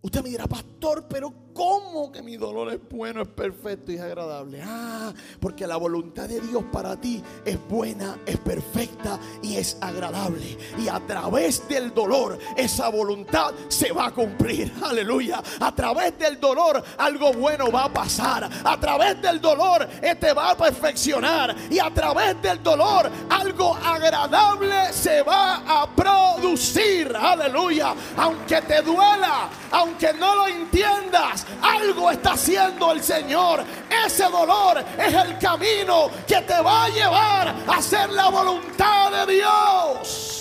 Usted 0.00 0.22
me 0.22 0.30
dirá, 0.30 0.46
pastor, 0.46 1.06
pero 1.08 1.47
¿cómo 1.58 2.12
que 2.12 2.22
mi 2.22 2.36
dolor 2.36 2.72
es 2.72 2.78
bueno, 2.88 3.22
es 3.22 3.28
perfecto 3.28 3.90
y 3.90 3.96
es 3.96 4.00
agradable? 4.00 4.62
Ah, 4.64 5.12
porque 5.40 5.66
la 5.66 5.76
voluntad 5.76 6.28
de 6.28 6.40
Dios 6.40 6.62
para 6.70 6.94
ti 6.96 7.20
es 7.44 7.58
buena, 7.68 8.16
es 8.24 8.36
perfecta 8.38 9.18
y 9.42 9.56
es 9.56 9.76
agradable. 9.80 10.56
Y 10.78 10.86
a 10.86 11.00
través 11.00 11.68
del 11.68 11.92
dolor, 11.92 12.38
esa 12.56 12.88
voluntad 12.90 13.52
se 13.66 13.90
va 13.90 14.06
a 14.06 14.10
cumplir. 14.12 14.72
Aleluya. 14.84 15.42
A 15.58 15.74
través 15.74 16.16
del 16.16 16.38
dolor, 16.38 16.80
algo 16.96 17.32
bueno 17.32 17.72
va 17.72 17.86
a 17.86 17.92
pasar. 17.92 18.48
A 18.62 18.78
través 18.78 19.20
del 19.20 19.40
dolor, 19.40 19.88
este 20.00 20.32
va 20.32 20.50
a 20.50 20.56
perfeccionar. 20.56 21.56
Y 21.68 21.80
a 21.80 21.92
través 21.92 22.40
del 22.40 22.62
dolor, 22.62 23.10
algo 23.30 23.74
agradable 23.74 24.92
se 24.92 25.22
va 25.22 25.56
a 25.66 25.90
producir. 25.90 27.16
Aleluya. 27.16 27.94
Aunque 28.16 28.62
te 28.62 28.80
duela, 28.82 29.48
aunque 29.72 30.12
no 30.12 30.36
lo 30.36 30.46
entiendas, 30.46 31.47
algo 31.62 32.10
está 32.10 32.32
haciendo 32.32 32.92
el 32.92 33.02
Señor. 33.02 33.64
Ese 34.06 34.24
dolor 34.24 34.84
es 34.98 35.14
el 35.14 35.38
camino 35.38 36.10
que 36.26 36.40
te 36.42 36.60
va 36.60 36.84
a 36.84 36.88
llevar 36.88 37.48
a 37.66 37.76
hacer 37.76 38.10
la 38.10 38.28
voluntad 38.30 39.26
de 39.26 39.34
Dios. 39.34 40.38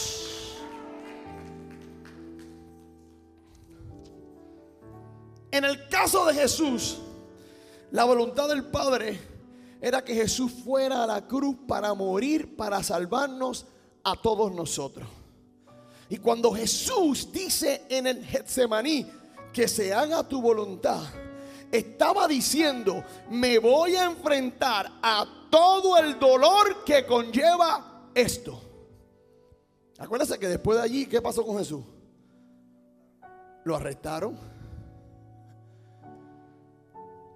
En 5.52 5.66
el 5.66 5.88
caso 5.88 6.26
de 6.26 6.34
Jesús, 6.34 6.98
la 7.92 8.04
voluntad 8.04 8.50
del 8.50 8.66
Padre 8.66 9.20
era 9.82 10.04
que 10.04 10.14
Jesús 10.14 10.52
fuera 10.64 11.04
a 11.04 11.08
la 11.08 11.26
cruz 11.26 11.56
para 11.68 11.94
morir, 11.94 12.56
para 12.56 12.84
salvarnos 12.84 13.66
a 14.04 14.16
todos 14.16 14.52
nosotros. 14.54 15.08
Y 16.10 16.18
cuando 16.18 16.52
Jesús 16.52 17.32
dice 17.32 17.84
en 17.90 18.08
el 18.08 18.26
Getsemaní, 18.26 19.06
que 19.54 19.68
se 19.68 19.94
haga 19.94 20.28
tu 20.28 20.42
voluntad. 20.42 21.04
estaba 21.72 22.28
diciendo, 22.28 23.04
me 23.30 23.60
voy 23.60 23.96
a 23.96 24.06
enfrentar 24.06 24.90
a 25.02 25.26
todo 25.50 25.98
el 25.98 26.18
dolor 26.18 26.84
que 26.86 27.06
conlleva 27.06 28.10
esto. 28.14 28.62
Acuérdense 29.98 30.40
que 30.40 30.48
después 30.48 30.78
de 30.78 30.84
allí, 30.84 31.06
¿qué 31.08 31.22
pasó 31.22 31.46
con 31.46 31.58
Jesús? 31.58 31.84
Lo 33.64 33.76
arrestaron, 33.76 34.38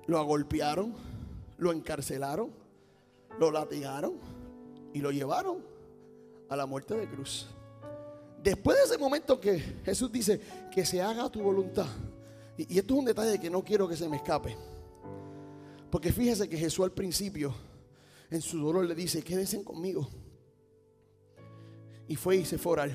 lo 0.05 0.19
agolpearon, 0.19 0.93
lo 1.57 1.71
encarcelaron, 1.71 2.51
lo 3.39 3.51
latigaron 3.51 4.13
y 4.93 4.99
lo 4.99 5.11
llevaron 5.11 5.63
a 6.49 6.55
la 6.55 6.65
muerte 6.65 6.95
de 6.95 7.09
cruz. 7.09 7.49
Después 8.43 8.77
de 8.77 8.83
ese 8.85 8.97
momento 8.97 9.39
que 9.39 9.59
Jesús 9.85 10.11
dice 10.11 10.41
que 10.71 10.85
se 10.85 11.01
haga 11.01 11.29
tu 11.29 11.41
voluntad, 11.41 11.87
y, 12.57 12.77
esto 12.77 12.93
es 12.93 12.99
un 12.99 13.05
detalle 13.05 13.39
que 13.39 13.49
no 13.49 13.63
quiero 13.63 13.87
que 13.87 13.95
se 13.95 14.09
me 14.09 14.17
escape, 14.17 14.57
porque 15.91 16.11
fíjese 16.11 16.49
que 16.49 16.57
Jesús 16.57 16.83
al 16.83 16.91
principio, 16.91 17.53
en 18.29 18.41
su 18.41 18.59
dolor, 18.59 18.85
le 18.85 18.95
dice: 18.95 19.21
Quédense 19.21 19.63
conmigo. 19.63 20.07
Y 22.07 22.15
fue 22.15 22.37
y 22.37 22.45
se 22.45 22.57
fue 22.57 22.81
a. 22.81 22.89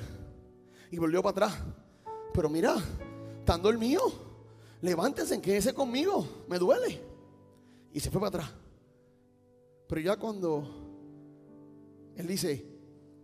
Y 0.91 0.99
volvió 0.99 1.23
para 1.23 1.47
atrás. 1.47 1.65
Pero 2.33 2.49
mira, 2.49 2.76
estando 3.38 3.69
el 3.71 3.79
mío, 3.79 4.00
levántense, 4.81 5.41
quédense 5.41 5.73
conmigo, 5.75 6.45
me 6.49 6.59
duele. 6.59 7.00
Y 7.93 8.00
se 8.00 8.11
fue 8.11 8.21
para 8.21 8.45
atrás. 8.45 8.50
Pero 9.87 10.00
ya 10.00 10.17
cuando 10.17 10.65
Él 12.17 12.26
dice, 12.26 12.75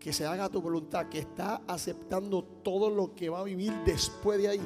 que 0.03 0.13
se 0.13 0.27
haga 0.27 0.49
tu 0.49 0.61
voluntad, 0.61 1.09
que 1.09 1.21
está 1.21 1.63
aceptando 1.65 2.43
todo 2.43 2.91
lo 2.91 3.15
que 3.15 3.29
va 3.29 3.39
a 3.39 3.45
vivir 3.45 3.73
después 3.87 4.37
de 4.43 4.49
ahí. 4.49 4.61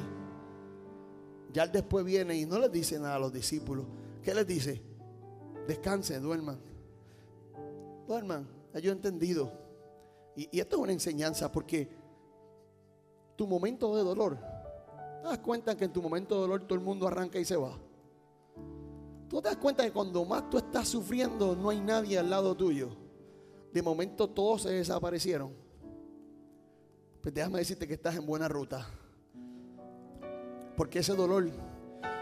Ya 1.53 1.61
el 1.61 1.71
después 1.71 2.03
viene 2.03 2.35
y 2.35 2.47
no 2.47 2.57
les 2.57 2.71
dice 2.71 2.97
nada 2.97 3.17
a 3.17 3.19
los 3.19 3.31
discípulos. 3.31 3.85
¿Qué 4.23 4.33
les 4.33 4.47
dice? 4.47 4.81
Descansen, 5.67 6.23
duerman. 6.23 6.57
Duerman, 8.07 8.47
yo 8.81 8.89
he 8.89 8.95
entendido. 8.95 9.51
Y, 10.35 10.57
y, 10.57 10.59
esto 10.59 10.77
es 10.77 10.81
una 10.81 10.91
enseñanza 10.93 11.51
porque 11.51 11.87
tu 13.35 13.45
momento 13.45 13.95
de 13.95 14.03
dolor, 14.03 14.39
¿te 15.21 15.27
das 15.27 15.37
cuenta 15.37 15.77
que 15.77 15.85
en 15.85 15.93
tu 15.93 16.01
momento 16.01 16.33
de 16.33 16.41
dolor 16.41 16.61
todo 16.63 16.79
el 16.79 16.83
mundo 16.83 17.07
arranca 17.07 17.37
y 17.37 17.45
se 17.45 17.57
va? 17.57 17.77
¿Tú 19.29 19.39
te 19.39 19.49
das 19.49 19.57
cuenta 19.57 19.83
que 19.83 19.91
cuando 19.91 20.25
más 20.25 20.49
tú 20.49 20.57
estás 20.57 20.87
sufriendo 20.87 21.55
no 21.55 21.69
hay 21.69 21.79
nadie 21.79 22.17
al 22.17 22.27
lado 22.27 22.55
tuyo? 22.55 23.06
De 23.73 23.81
momento 23.81 24.29
todos 24.29 24.63
se 24.63 24.69
desaparecieron. 24.69 25.53
Pues 27.21 27.33
déjame 27.33 27.59
decirte 27.59 27.87
que 27.87 27.95
estás 27.95 28.15
en 28.15 28.25
buena 28.25 28.47
ruta. 28.47 28.87
Porque 30.75 30.99
ese 30.99 31.15
dolor 31.15 31.49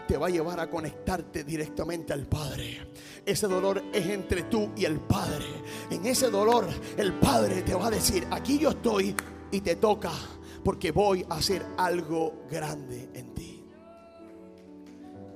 te 0.06 0.16
va 0.16 0.28
a 0.28 0.30
llevar 0.30 0.60
a 0.60 0.70
conectarte 0.70 1.44
directamente 1.44 2.12
al 2.12 2.26
Padre. 2.26 2.92
Ese 3.24 3.46
dolor 3.46 3.82
es 3.92 4.06
entre 4.06 4.44
tú 4.44 4.70
y 4.76 4.84
el 4.84 5.00
Padre. 5.00 5.46
En 5.90 6.06
ese 6.06 6.30
dolor 6.30 6.66
el 6.96 7.14
Padre 7.14 7.62
te 7.62 7.74
va 7.74 7.88
a 7.88 7.90
decir, 7.90 8.26
aquí 8.30 8.58
yo 8.58 8.70
estoy 8.70 9.14
y 9.50 9.60
te 9.60 9.76
toca 9.76 10.12
porque 10.64 10.90
voy 10.90 11.24
a 11.28 11.36
hacer 11.36 11.64
algo 11.76 12.44
grande 12.50 13.10
en 13.14 13.34
ti. 13.34 13.64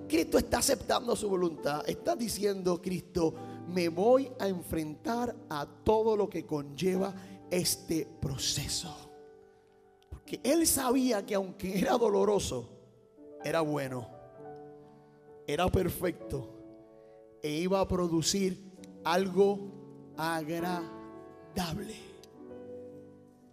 Cristo 0.09 0.38
está 0.38 0.59
aceptando 0.59 1.14
su 1.14 1.29
voluntad. 1.29 1.88
Está 1.88 2.17
diciendo 2.17 2.83
Cristo, 2.83 3.35
me 3.73 3.89
voy 3.89 4.31
a 4.39 4.49
enfrentar 4.49 5.35
a 5.49 5.67
todo 5.67 6.17
lo 6.17 6.29
que 6.29 6.45
conlleva 6.45 7.15
este 7.50 8.07
proceso. 8.21 8.95
Porque 10.09 10.41
él 10.43 10.67
sabía 10.67 11.25
que 11.25 11.35
aunque 11.35 11.79
era 11.79 11.97
doloroso, 11.97 12.69
era 13.45 13.61
bueno, 13.61 14.09
era 15.47 15.69
perfecto 15.69 17.39
e 17.43 17.50
iba 17.50 17.81
a 17.81 17.89
producir 17.89 18.59
algo 19.05 20.12
agradable. 20.17 21.95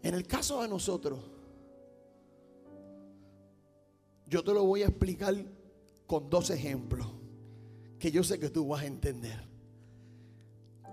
En 0.03 0.13
el 0.13 0.27
caso 0.27 0.61
de 0.61 0.67
nosotros, 0.67 1.19
yo 4.27 4.43
te 4.43 4.53
lo 4.53 4.65
voy 4.65 4.83
a 4.83 4.87
explicar 4.87 5.35
con 6.05 6.29
dos 6.29 6.49
ejemplos 6.49 7.07
que 7.97 8.11
yo 8.11 8.23
sé 8.23 8.39
que 8.39 8.49
tú 8.49 8.67
vas 8.67 8.83
a 8.83 8.85
entender 8.85 9.46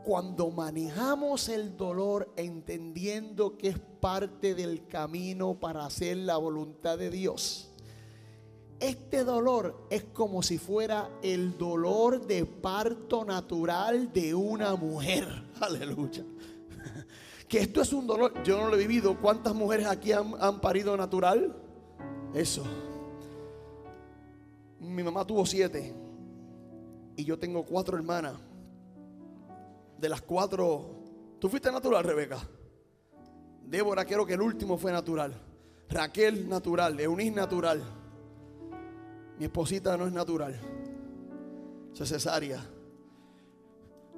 cuando 0.04 0.50
manejamos 0.50 1.48
el 1.48 1.76
dolor 1.76 2.32
entendiendo 2.36 3.56
que 3.56 3.68
es 3.68 3.78
parte 3.78 4.54
del 4.54 4.86
camino 4.86 5.54
para 5.54 5.86
hacer 5.86 6.18
la 6.18 6.36
voluntad 6.36 6.98
de 6.98 7.10
Dios, 7.10 7.70
este 8.80 9.24
dolor 9.24 9.86
es 9.88 10.04
como 10.04 10.42
si 10.42 10.58
fuera 10.58 11.08
el 11.22 11.56
dolor 11.56 12.26
de 12.26 12.44
parto 12.44 13.24
natural 13.24 14.12
de 14.12 14.34
una 14.34 14.76
mujer. 14.76 15.26
Aleluya. 15.60 16.24
Que 17.48 17.60
esto 17.60 17.82
es 17.82 17.92
un 17.92 18.06
dolor, 18.06 18.42
yo 18.42 18.58
no 18.58 18.68
lo 18.68 18.74
he 18.74 18.78
vivido. 18.80 19.20
¿Cuántas 19.20 19.54
mujeres 19.54 19.86
aquí 19.86 20.10
han, 20.12 20.34
han 20.40 20.60
parido 20.60 20.96
natural? 20.96 21.54
Eso. 22.32 22.64
Mi 24.80 25.02
mamá 25.02 25.24
tuvo 25.24 25.46
siete 25.46 25.94
y 27.16 27.24
yo 27.24 27.38
tengo 27.38 27.64
cuatro 27.64 27.96
hermanas 27.96 28.34
de 30.04 30.10
las 30.10 30.20
cuatro, 30.20 31.00
¿tú 31.40 31.48
fuiste 31.48 31.72
natural, 31.72 32.04
Rebeca? 32.04 32.38
Débora, 33.62 34.04
quiero 34.04 34.26
que 34.26 34.34
el 34.34 34.42
último 34.42 34.76
fue 34.76 34.92
natural. 34.92 35.32
Raquel, 35.88 36.46
natural. 36.46 37.00
Eunice, 37.00 37.30
natural. 37.30 37.82
Mi 39.38 39.46
esposita 39.46 39.96
no 39.96 40.06
es 40.06 40.12
natural. 40.12 40.60
Es 41.98 42.06
cesárea. 42.06 42.62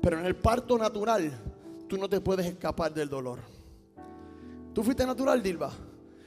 Pero 0.02 0.18
en 0.18 0.26
el 0.26 0.34
parto 0.34 0.76
natural, 0.76 1.30
tú 1.88 1.96
no 1.96 2.08
te 2.08 2.20
puedes 2.20 2.46
escapar 2.46 2.92
del 2.92 3.08
dolor. 3.08 3.38
¿Tú 4.74 4.82
fuiste 4.82 5.06
natural, 5.06 5.40
Dilba? 5.40 5.70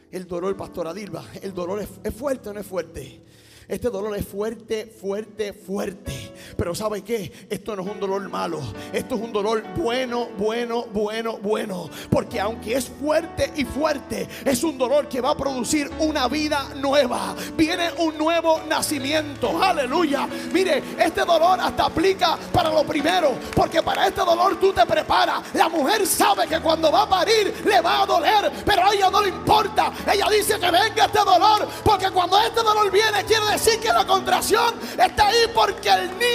El 0.09 0.25
dolor, 0.25 0.55
pastora 0.55 0.93
Dilba, 0.93 1.25
el 1.41 1.53
dolor 1.53 1.81
es, 1.81 1.89
es 2.01 2.13
fuerte 2.13 2.47
o 2.47 2.53
no 2.53 2.61
es 2.61 2.65
fuerte. 2.65 3.25
Este 3.67 3.89
dolor 3.89 4.15
es 4.15 4.25
fuerte, 4.25 4.85
fuerte, 4.85 5.51
fuerte. 5.51 6.13
Pero 6.55 6.75
¿sabe 6.75 7.03
qué? 7.03 7.31
Esto 7.49 7.75
no 7.75 7.83
es 7.83 7.87
un 7.89 7.99
dolor 7.99 8.27
malo. 8.29 8.61
Esto 8.93 9.15
es 9.15 9.21
un 9.21 9.31
dolor 9.31 9.63
bueno, 9.75 10.29
bueno, 10.37 10.85
bueno, 10.91 11.37
bueno. 11.37 11.89
Porque 12.09 12.39
aunque 12.39 12.75
es 12.75 12.89
fuerte 12.89 13.51
y 13.55 13.65
fuerte, 13.65 14.27
es 14.45 14.63
un 14.63 14.77
dolor 14.77 15.07
que 15.07 15.21
va 15.21 15.31
a 15.31 15.37
producir 15.37 15.89
una 15.99 16.27
vida 16.27 16.69
nueva. 16.75 17.35
Viene 17.55 17.91
un 17.97 18.17
nuevo 18.17 18.61
nacimiento. 18.67 19.61
Aleluya. 19.61 20.27
Mire, 20.51 20.83
este 20.97 21.21
dolor 21.21 21.59
hasta 21.59 21.85
aplica 21.85 22.37
para 22.51 22.69
lo 22.69 22.83
primero. 22.83 23.33
Porque 23.55 23.81
para 23.81 24.07
este 24.07 24.21
dolor 24.21 24.59
tú 24.59 24.73
te 24.73 24.85
preparas. 24.85 25.41
La 25.53 25.69
mujer 25.69 26.05
sabe 26.05 26.47
que 26.47 26.59
cuando 26.59 26.91
va 26.91 27.03
a 27.03 27.09
parir 27.09 27.53
le 27.65 27.81
va 27.81 28.03
a 28.03 28.05
doler. 28.05 28.51
Pero 28.65 28.85
a 28.85 28.93
ella 28.93 29.09
no 29.09 29.21
le 29.21 29.29
importa. 29.29 29.91
Ella 30.11 30.27
dice 30.29 30.59
que 30.59 30.71
venga 30.71 31.05
este 31.05 31.19
dolor. 31.19 31.67
Porque 31.83 32.09
cuando 32.11 32.39
este 32.39 32.61
dolor 32.61 32.91
viene 32.91 33.23
quiere 33.25 33.45
decir 33.51 33.79
que 33.79 33.89
la 33.89 34.05
contracción 34.05 34.75
está 34.97 35.27
ahí 35.27 35.45
porque 35.53 35.89
el 35.89 36.09
niño 36.17 36.28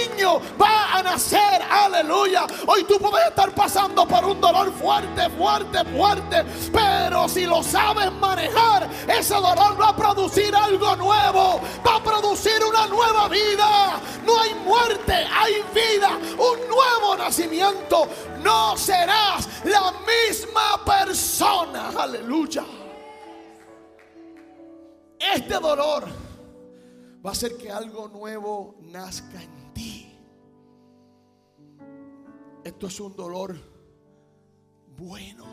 va 0.59 0.97
a 0.97 1.03
nacer. 1.03 1.61
Aleluya. 1.69 2.45
Hoy 2.67 2.83
tú 2.83 2.97
puedes 2.99 3.27
estar 3.27 3.53
pasando 3.53 4.07
por 4.07 4.25
un 4.25 4.39
dolor 4.39 4.71
fuerte, 4.73 5.29
fuerte, 5.31 5.83
fuerte. 5.85 6.45
Pero 6.71 7.27
si 7.27 7.45
lo 7.45 7.63
sabes 7.63 8.11
manejar, 8.13 8.89
ese 9.07 9.35
dolor 9.35 9.79
va 9.79 9.89
a 9.89 9.95
producir 9.95 10.55
algo 10.55 10.95
nuevo. 10.95 11.61
Va 11.85 11.95
a 11.95 12.03
producir 12.03 12.63
una 12.67 12.87
nueva 12.87 13.27
vida. 13.27 13.99
No 14.25 14.39
hay 14.39 14.53
muerte, 14.65 15.13
hay 15.13 15.63
vida. 15.73 16.09
Un 16.37 16.67
nuevo 16.69 17.15
nacimiento. 17.17 18.07
No 18.41 18.77
serás 18.77 19.47
la 19.63 19.93
misma 20.05 20.83
persona. 20.85 21.91
Aleluya. 21.97 22.63
Este 25.19 25.55
dolor 25.55 26.05
va 27.25 27.29
a 27.29 27.33
hacer 27.33 27.57
que 27.57 27.71
algo 27.71 28.07
nuevo 28.09 28.75
nazca 28.81 29.41
en 29.41 29.64
Esto 32.65 32.87
es 32.87 32.99
un 32.99 33.15
dolor 33.15 33.55
bueno. 34.97 35.45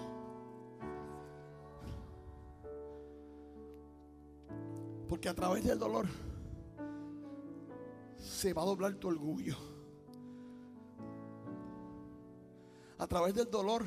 Porque 5.06 5.28
a 5.28 5.34
través 5.34 5.62
del 5.62 5.78
dolor 5.78 6.06
se 8.16 8.54
va 8.54 8.62
a 8.62 8.64
doblar 8.64 8.94
tu 8.94 9.08
orgullo. 9.08 9.54
A 12.96 13.06
través 13.06 13.34
del 13.34 13.50
dolor 13.50 13.84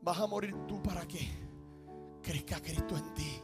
vas 0.00 0.20
a 0.20 0.28
morir 0.28 0.54
tú 0.68 0.80
para 0.80 1.04
que 1.08 1.28
crezca 2.22 2.60
Cristo 2.60 2.96
en 2.96 3.12
ti. 3.12 3.42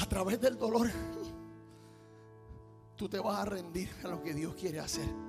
A 0.00 0.06
través 0.08 0.40
del 0.40 0.56
dolor 0.56 0.88
tú 2.96 3.06
te 3.06 3.18
vas 3.18 3.38
a 3.38 3.44
rendir 3.44 3.90
a 4.02 4.08
lo 4.08 4.22
que 4.22 4.32
Dios 4.32 4.54
quiere 4.54 4.80
hacer. 4.80 5.27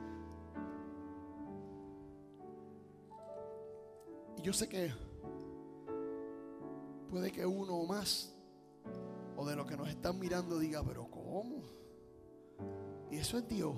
Yo 4.49 4.53
sé 4.53 4.67
que 4.67 4.91
puede 7.07 7.31
que 7.31 7.45
uno 7.45 7.75
o 7.75 7.85
más, 7.85 8.33
o 9.37 9.45
de 9.45 9.55
los 9.55 9.67
que 9.67 9.77
nos 9.77 9.87
están 9.87 10.17
mirando, 10.17 10.57
diga, 10.57 10.83
pero 10.83 11.07
¿cómo? 11.07 11.61
Y 13.11 13.17
eso 13.17 13.37
es 13.37 13.47
Dios. 13.47 13.75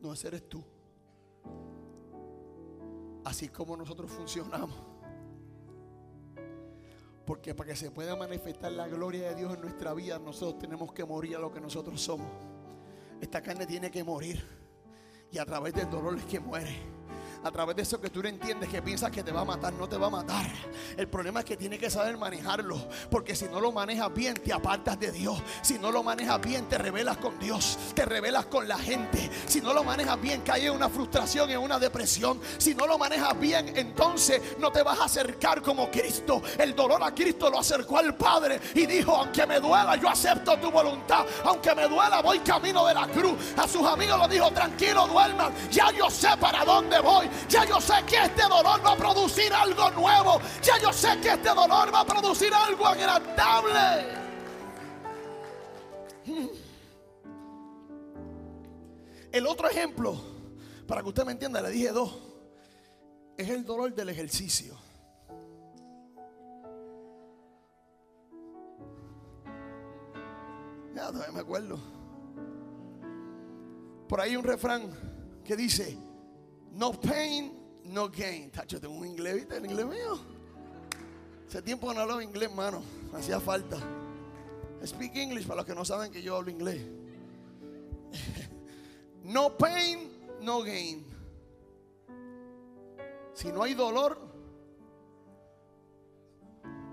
No, 0.00 0.14
ese 0.14 0.26
eres 0.26 0.48
tú. 0.48 0.64
Así 3.24 3.50
como 3.50 3.76
nosotros 3.76 4.10
funcionamos. 4.10 4.76
Porque 7.24 7.54
para 7.54 7.70
que 7.70 7.76
se 7.76 7.92
pueda 7.92 8.16
manifestar 8.16 8.72
la 8.72 8.88
gloria 8.88 9.28
de 9.28 9.36
Dios 9.36 9.54
en 9.54 9.60
nuestra 9.60 9.94
vida, 9.94 10.18
nosotros 10.18 10.58
tenemos 10.58 10.92
que 10.92 11.04
morir 11.04 11.36
a 11.36 11.38
lo 11.38 11.52
que 11.52 11.60
nosotros 11.60 12.02
somos. 12.02 12.26
Esta 13.20 13.40
carne 13.40 13.64
tiene 13.64 13.92
que 13.92 14.02
morir. 14.02 14.44
Y 15.30 15.38
a 15.38 15.46
través 15.46 15.72
del 15.72 15.88
dolor 15.88 16.18
es 16.18 16.24
que 16.24 16.40
muere 16.40 17.01
a 17.44 17.50
través 17.50 17.76
de 17.76 17.82
eso 17.82 18.00
que 18.00 18.10
tú 18.10 18.22
no 18.22 18.28
entiendes, 18.28 18.68
que 18.68 18.82
piensas 18.82 19.10
que 19.10 19.22
te 19.22 19.32
va 19.32 19.40
a 19.40 19.44
matar, 19.44 19.72
no 19.72 19.88
te 19.88 19.96
va 19.96 20.06
a 20.06 20.10
matar. 20.10 20.46
El 20.96 21.08
problema 21.08 21.40
es 21.40 21.46
que 21.46 21.56
tienes 21.56 21.78
que 21.78 21.90
saber 21.90 22.16
manejarlo, 22.16 22.88
porque 23.10 23.34
si 23.34 23.46
no 23.46 23.60
lo 23.60 23.72
manejas 23.72 24.12
bien, 24.14 24.34
te 24.34 24.52
apartas 24.52 24.98
de 24.98 25.10
Dios. 25.10 25.40
Si 25.62 25.78
no 25.78 25.90
lo 25.90 26.02
manejas 26.02 26.40
bien, 26.40 26.68
te 26.68 26.78
rebelas 26.78 27.16
con 27.16 27.38
Dios, 27.38 27.78
te 27.94 28.04
rebelas 28.04 28.46
con 28.46 28.68
la 28.68 28.78
gente. 28.78 29.30
Si 29.46 29.60
no 29.60 29.72
lo 29.72 29.84
manejas 29.84 30.20
bien, 30.20 30.42
cae 30.42 30.66
en 30.66 30.72
una 30.72 30.88
frustración, 30.88 31.50
en 31.50 31.58
una 31.58 31.78
depresión. 31.78 32.40
Si 32.58 32.74
no 32.74 32.86
lo 32.86 32.98
manejas 32.98 33.38
bien, 33.38 33.76
entonces 33.76 34.40
no 34.58 34.70
te 34.70 34.82
vas 34.82 35.00
a 35.00 35.04
acercar 35.04 35.62
como 35.62 35.90
Cristo. 35.90 36.42
El 36.58 36.74
dolor 36.74 37.02
a 37.02 37.14
Cristo 37.14 37.50
lo 37.50 37.58
acercó 37.58 37.98
al 37.98 38.16
Padre 38.16 38.60
y 38.74 38.86
dijo, 38.86 39.16
aunque 39.16 39.46
me 39.46 39.58
duela, 39.60 39.96
yo 39.96 40.08
acepto 40.08 40.56
tu 40.58 40.70
voluntad. 40.70 41.24
Aunque 41.44 41.74
me 41.74 41.88
duela, 41.88 42.22
voy 42.22 42.38
camino 42.40 42.86
de 42.86 42.94
la 42.94 43.08
cruz. 43.08 43.34
A 43.56 43.66
sus 43.66 43.86
amigos 43.86 44.18
lo 44.18 44.28
dijo, 44.28 44.50
tranquilo, 44.50 45.06
duerman. 45.06 45.52
Ya 45.70 45.90
yo 45.90 46.08
sé 46.10 46.28
para 46.38 46.64
dónde 46.64 47.00
voy. 47.00 47.28
Ya 47.48 47.64
yo 47.64 47.80
sé 47.80 47.94
que 48.06 48.16
este 48.16 48.42
dolor 48.42 48.84
va 48.84 48.92
a 48.92 48.96
producir 48.96 49.52
algo 49.52 49.90
nuevo. 49.90 50.40
Ya 50.62 50.78
yo 50.80 50.92
sé 50.92 51.18
que 51.20 51.30
este 51.30 51.48
dolor 51.48 51.92
va 51.92 52.00
a 52.00 52.06
producir 52.06 52.52
algo 52.52 52.86
agradable. 52.86 54.22
El 59.32 59.46
otro 59.46 59.68
ejemplo, 59.68 60.20
para 60.86 61.02
que 61.02 61.08
usted 61.08 61.24
me 61.24 61.32
entienda, 61.32 61.62
le 61.62 61.70
dije 61.70 61.90
dos, 61.90 62.18
es 63.36 63.48
el 63.48 63.64
dolor 63.64 63.94
del 63.94 64.10
ejercicio. 64.10 64.76
Ya 70.94 71.06
todavía 71.06 71.32
me 71.32 71.40
acuerdo. 71.40 71.78
Por 74.08 74.20
ahí 74.20 74.36
un 74.36 74.44
refrán 74.44 74.90
que 75.42 75.56
dice, 75.56 75.96
no 76.72 76.92
pain, 76.92 77.52
no 77.84 78.08
gain. 78.08 78.50
Tacho, 78.50 78.80
tengo 78.80 78.94
un 78.94 79.06
inglés, 79.06 79.36
¿viste? 79.36 79.56
El 79.56 79.66
inglés 79.66 79.86
mío. 79.86 80.18
Hace 81.48 81.62
tiempo 81.62 81.92
no 81.92 82.00
hablo 82.00 82.20
inglés, 82.22 82.48
hermano. 82.48 82.82
Hacía 83.14 83.40
falta. 83.40 83.76
Speak 84.84 85.14
English 85.16 85.46
para 85.46 85.58
los 85.58 85.66
que 85.66 85.74
no 85.74 85.84
saben 85.84 86.10
que 86.10 86.22
yo 86.22 86.36
hablo 86.36 86.50
inglés. 86.50 86.82
No 89.24 89.56
pain, 89.56 90.10
no 90.40 90.64
gain. 90.64 91.06
Si 93.34 93.52
no 93.52 93.62
hay 93.62 93.74
dolor, 93.74 94.18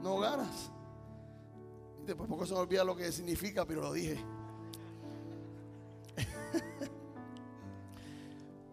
no 0.03 0.19
ganas. 0.19 0.69
Después 2.05 2.29
poco 2.29 2.45
se 2.45 2.53
me 2.53 2.59
olvida 2.59 2.83
lo 2.83 2.95
que 2.95 3.11
significa, 3.11 3.65
pero 3.65 3.81
lo 3.81 3.93
dije. 3.93 4.23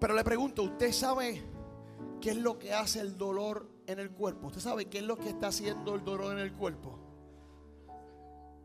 Pero 0.06 0.14
le 0.14 0.22
pregunto, 0.22 0.62
¿usted 0.62 0.92
sabe 0.92 1.42
qué 2.20 2.30
es 2.30 2.36
lo 2.36 2.60
que 2.60 2.72
hace 2.72 3.00
el 3.00 3.18
dolor 3.18 3.68
en 3.88 3.98
el 3.98 4.12
cuerpo? 4.12 4.46
¿Usted 4.46 4.60
sabe 4.60 4.84
qué 4.84 4.98
es 4.98 5.04
lo 5.04 5.16
que 5.16 5.30
está 5.30 5.48
haciendo 5.48 5.96
el 5.96 6.04
dolor 6.04 6.30
en 6.30 6.38
el 6.38 6.52
cuerpo? 6.52 6.96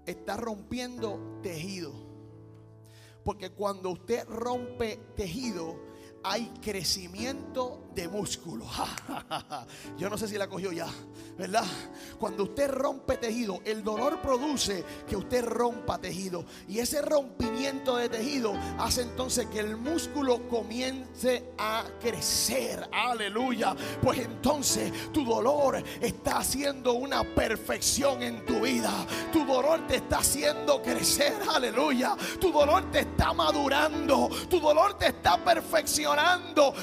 Está 0.06 0.38
rompiendo 0.38 1.39
tejido. 1.41 1.93
Porque 3.25 3.49
cuando 3.49 3.89
usted 3.89 4.23
rompe 4.27 4.99
tejido, 5.15 5.80
hay 6.23 6.51
crecimiento 6.62 7.81
de 7.95 8.07
músculo. 8.07 8.65
Yo 9.97 10.10
no 10.10 10.17
sé 10.17 10.27
si 10.27 10.38
la 10.38 10.47
cogió 10.47 10.71
ya, 10.71 10.88
¿verdad? 11.38 11.65
Cuando 12.19 12.43
usted 12.43 12.69
rompe 12.69 13.17
tejido, 13.17 13.60
el 13.65 13.84
dolor 13.84 14.21
produce 14.21 14.84
que 15.07 15.15
usted 15.15 15.43
rompa 15.43 15.97
tejido. 15.97 16.45
Y 16.67 16.79
ese 16.79 17.01
rompimiento 17.01 17.97
de 17.97 18.10
tejido 18.10 18.53
hace 18.79 19.01
entonces 19.01 19.47
que 19.47 19.60
el 19.60 19.77
músculo 19.77 20.47
comience 20.47 21.51
a 21.57 21.84
crecer. 21.99 22.88
Aleluya. 22.91 23.75
Pues 24.01 24.19
entonces 24.19 25.12
tu 25.12 25.25
dolor 25.25 25.84
está 25.99 26.38
haciendo 26.38 26.93
una 26.93 27.23
perfección 27.23 28.23
en 28.23 28.45
tu 28.45 28.62
vida. 28.62 28.91
Tu 29.34 29.45
dolor 29.45 29.86
te 29.88 29.97
está 29.97 30.19
haciendo 30.19 30.81
crecer. 30.81 31.34
Aleluya. 31.53 32.15
Tu 32.39 32.51
dolor 32.51 32.89
te 32.91 32.99
está 32.99 33.34
madurando. 33.34 34.29
Tu 34.49 34.60
dolor 34.60 34.97
te 34.97 35.07
está 35.07 35.43
perfeccionando. 35.43 36.11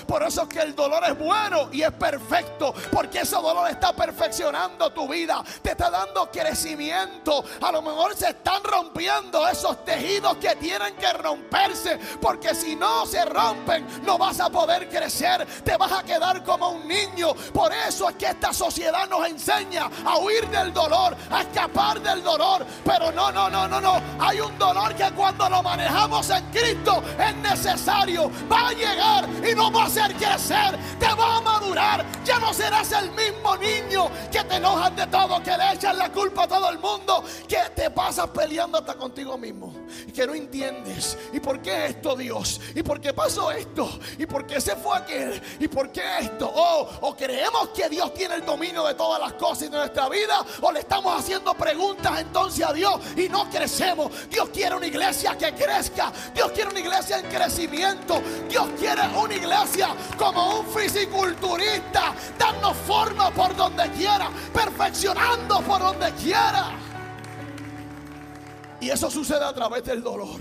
Por 0.07 0.23
eso 0.23 0.43
es 0.43 0.49
que 0.49 0.61
el 0.61 0.75
dolor 0.75 1.03
es 1.07 1.19
bueno 1.19 1.69
y 1.73 1.83
es 1.83 1.93
perfecto. 1.93 2.75
Porque 2.91 3.21
ese 3.21 3.37
dolor 3.37 3.69
está 3.71 3.93
perfeccionando 3.93 4.91
tu 4.91 5.09
vida. 5.09 5.43
Te 5.63 5.73
está 5.73 5.91
dando 5.91 6.31
crecimiento. 6.31 7.45
A 7.61 7.73
lo 7.73 7.83
mejor 7.83 8.15
se 8.17 8.31
están 8.31 8.63
rompiendo 8.65 9.47
esos 9.49 9.85
tejidos 9.85 10.37
que 10.39 10.57
tienen 10.57 10.95
que 10.97 11.13
romperse. 11.13 11.99
Porque 12.21 12.55
si 12.55 12.75
no 12.77 13.07
se 13.07 13.25
rompen, 13.25 13.87
no 14.05 14.19
vas 14.19 14.41
a 14.41 14.51
poder 14.51 14.89
crecer. 14.89 15.47
Te 15.65 15.77
vas 15.77 15.93
a 15.93 16.03
quedar 16.03 16.43
como 16.43 16.71
un 16.71 16.89
niño. 16.89 17.35
Por 17.53 17.73
eso 17.73 18.09
es 18.09 18.17
que 18.17 18.27
esta 18.27 18.53
sociedad 18.53 19.09
nos 19.09 19.27
enseña 19.27 19.91
a 20.05 20.19
huir 20.19 20.49
del 20.49 20.73
dolor, 20.73 21.17
a 21.31 21.43
escapar 21.43 22.01
del 22.01 22.23
dolor. 22.23 22.65
Pero 22.85 23.13
no, 23.13 23.31
no, 23.31 23.51
no, 23.51 23.69
no, 23.69 23.81
no. 23.81 24.01
Hay 24.21 24.41
un 24.41 24.59
dolor 24.59 24.95
que 24.95 25.11
cuando 25.13 25.49
lo 25.49 25.63
manejamos 25.63 26.31
en 26.31 26.45
Cristo 26.51 27.03
es 27.19 27.35
necesario. 27.37 28.31
Va 28.51 28.69
a 28.69 28.73
llegar 28.73 29.18
y 29.49 29.55
no 29.55 29.71
va 29.71 29.85
a 29.85 29.87
hacer 29.87 30.15
crecer 30.15 30.79
te 30.99 31.07
va 31.15 31.37
a 31.37 31.41
madurar. 31.41 32.05
Ya 32.25 32.39
no 32.39 32.53
serás 32.53 32.93
el 32.93 33.11
mismo 33.13 33.57
niño 33.57 34.11
que 34.31 34.43
te 34.45 34.57
enojas 34.57 34.95
de 34.97 35.07
todo, 35.07 35.43
que 35.43 35.57
le 35.57 35.73
echas 35.73 35.97
la 35.97 36.11
culpa 36.11 36.45
a 36.45 36.49
todo 36.49 36.71
el 36.71 36.79
mundo, 36.79 37.25
que 37.47 37.59
te 37.75 37.91
pasas 37.91 38.29
peleando 38.29 38.79
hasta 38.79 38.95
contigo 38.95 39.39
mismo 39.39 39.75
y 40.07 40.13
que 40.13 40.27
no 40.27 40.35
entiendes. 40.35 41.17
¿Y 41.33 41.41
por 41.41 41.61
qué 41.61 41.87
esto, 41.87 42.17
Dios? 42.17 42.61
¿Y 42.75 42.83
por 42.83 43.01
qué 43.01 43.13
pasó 43.13 43.51
esto? 43.51 43.89
¿Y 44.19 44.27
por 44.27 44.47
qué 44.47 44.61
se 44.61 44.77
fue 44.77 44.97
aquel? 44.99 45.41
¿Y 45.59 45.69
por 45.69 45.91
qué 45.91 46.03
esto? 46.21 46.51
Oh, 46.55 46.89
o 47.03 47.17
creemos 47.17 47.69
que 47.75 47.89
Dios 47.89 48.13
tiene 48.15 48.37
el 48.37 48.45
dominio 48.45 48.87
de 48.87 48.95
todas 48.95 49.21
las 49.21 49.33
cosas 49.35 49.71
de 49.71 49.71
nuestra 49.71 50.09
vida, 50.09 50.45
o 50.61 50.73
le 50.73 50.81
estamos 50.81 51.19
haciendo 51.19 51.55
preguntas 51.55 52.21
entonces 52.21 52.65
a 52.65 52.73
Dios 52.73 53.01
y 53.17 53.29
no 53.29 53.49
crecemos. 53.49 54.11
Dios 54.31 54.49
quiere 54.51 54.75
una 54.75 54.87
iglesia 54.87 55.37
que 55.37 55.53
crezca. 55.55 56.13
Dios 56.35 56.51
quiere 56.53 56.71
una 56.71 56.81
iglesia 56.81 57.19
en 57.19 57.27
crecimiento. 57.27 58.23
Dios 58.49 58.69
quiere 58.79 59.08
una 59.17 59.35
iglesia 59.35 59.95
como 60.19 60.61
un 60.61 60.67
fisiculturista, 60.67 62.15
dando 62.39 62.75
forma 62.75 63.31
por 63.31 63.55
donde 63.57 63.91
quiera, 63.91 64.31
perfeccionando 64.53 65.61
por 65.63 65.81
donde 65.81 66.13
quiera. 66.13 66.79
Y 68.81 68.91
eso 68.91 69.11
sucede 69.11 69.45
a 69.45 69.53
través 69.53 69.85
del 69.85 70.03
dolor. 70.03 70.41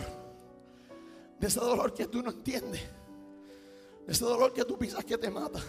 De 1.39 1.47
ese 1.47 1.59
dolor 1.59 1.93
que 1.93 2.07
tú 2.07 2.21
no 2.21 2.31
entiendes. 2.31 2.81
De 4.05 4.13
ese 4.13 4.25
dolor 4.25 4.53
que 4.53 4.65
tú 4.65 4.77
pisas 4.77 5.03
que 5.03 5.17
te 5.17 5.29
mata. 5.29 5.59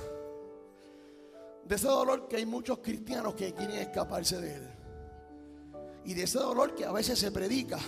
De 1.65 1.75
ese 1.75 1.89
dolor 1.89 2.29
que 2.29 2.37
hay 2.37 2.47
muchos 2.47 2.79
cristianos 2.79 3.35
que 3.35 3.53
quieren 3.53 3.79
escaparse 3.79 4.41
de 4.41 4.55
él. 4.55 4.69
Y 6.05 6.15
de 6.15 6.23
ese 6.23 6.39
dolor 6.39 6.75
que 6.75 6.85
a 6.85 6.93
veces 6.93 7.19
se 7.19 7.31
predica. 7.31 7.79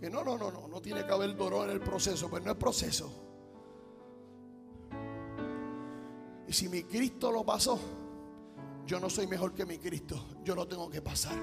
Que 0.00 0.08
no, 0.08 0.24
no, 0.24 0.38
no, 0.38 0.50
no, 0.50 0.66
no 0.66 0.80
tiene 0.80 1.04
que 1.04 1.12
haber 1.12 1.36
dolor 1.36 1.68
en 1.68 1.72
el 1.72 1.80
proceso, 1.80 2.28
pero 2.30 2.44
no 2.44 2.52
es 2.52 2.56
proceso. 2.56 3.29
Y 6.50 6.52
si 6.52 6.68
mi 6.68 6.82
Cristo 6.82 7.30
lo 7.30 7.44
pasó, 7.44 7.78
yo 8.84 8.98
no 8.98 9.08
soy 9.08 9.28
mejor 9.28 9.54
que 9.54 9.64
mi 9.64 9.78
Cristo. 9.78 10.20
Yo 10.42 10.56
lo 10.56 10.66
tengo 10.66 10.90
que 10.90 11.00
pasar. 11.00 11.38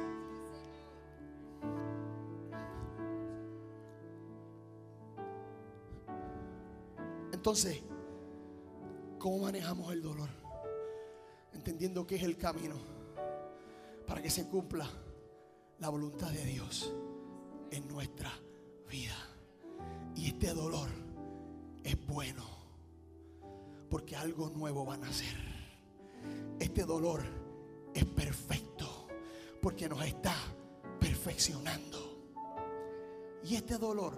Entonces, 7.31 7.81
¿cómo 9.17 9.37
manejamos 9.43 9.93
el 9.93 10.01
dolor? 10.01 10.27
Entendiendo 11.53 12.05
que 12.05 12.17
es 12.17 12.23
el 12.23 12.35
camino 12.35 12.75
para 14.05 14.21
que 14.21 14.29
se 14.29 14.49
cumpla 14.49 14.89
la 15.79 15.87
voluntad 15.87 16.31
de 16.31 16.43
Dios 16.43 16.93
en 17.71 17.87
nuestra 17.87 18.33
vida. 18.91 19.15
Y 20.17 20.27
este 20.27 20.53
dolor 20.53 20.89
es 21.85 22.05
bueno 22.05 22.56
porque 23.89 24.15
algo 24.15 24.49
nuevo 24.49 24.85
va 24.85 24.95
a 24.95 24.97
nacer. 24.97 25.35
Este 26.59 26.83
dolor 26.83 27.21
es 27.93 28.05
perfecto 28.05 29.07
porque 29.61 29.87
nos 29.87 30.05
está 30.05 30.35
perfeccionando. 30.99 31.97
Y 33.43 33.55
este 33.55 33.77
dolor 33.77 34.13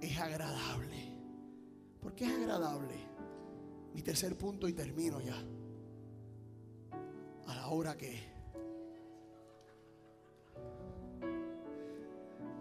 es 0.00 0.18
agradable. 0.18 1.12
¿Por 2.00 2.14
qué 2.14 2.26
es 2.26 2.32
agradable? 2.32 2.94
Mi 3.94 4.02
tercer 4.02 4.36
punto 4.36 4.68
y 4.68 4.72
termino 4.72 5.20
ya. 5.20 5.36
A 7.46 7.54
la 7.54 7.68
hora 7.68 7.96
que 7.96 8.34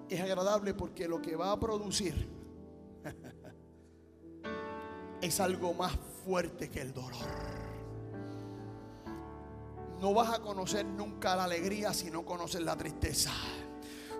es 0.10 0.22
agradable 0.22 0.74
porque 0.74 1.08
lo 1.08 1.22
que 1.22 1.36
va 1.36 1.52
a 1.52 1.60
producir 1.60 2.28
es 5.22 5.40
algo 5.40 5.74
más 5.74 5.98
fuerte 6.24 6.70
que 6.70 6.82
el 6.82 6.94
dolor. 6.94 7.26
No 10.00 10.14
vas 10.14 10.34
a 10.38 10.42
conocer 10.42 10.86
nunca 10.86 11.36
la 11.36 11.46
alegría 11.46 11.94
si 11.94 12.12
no 12.12 12.26
conoces 12.26 12.62
la 12.62 12.76
tristeza. 12.76 13.32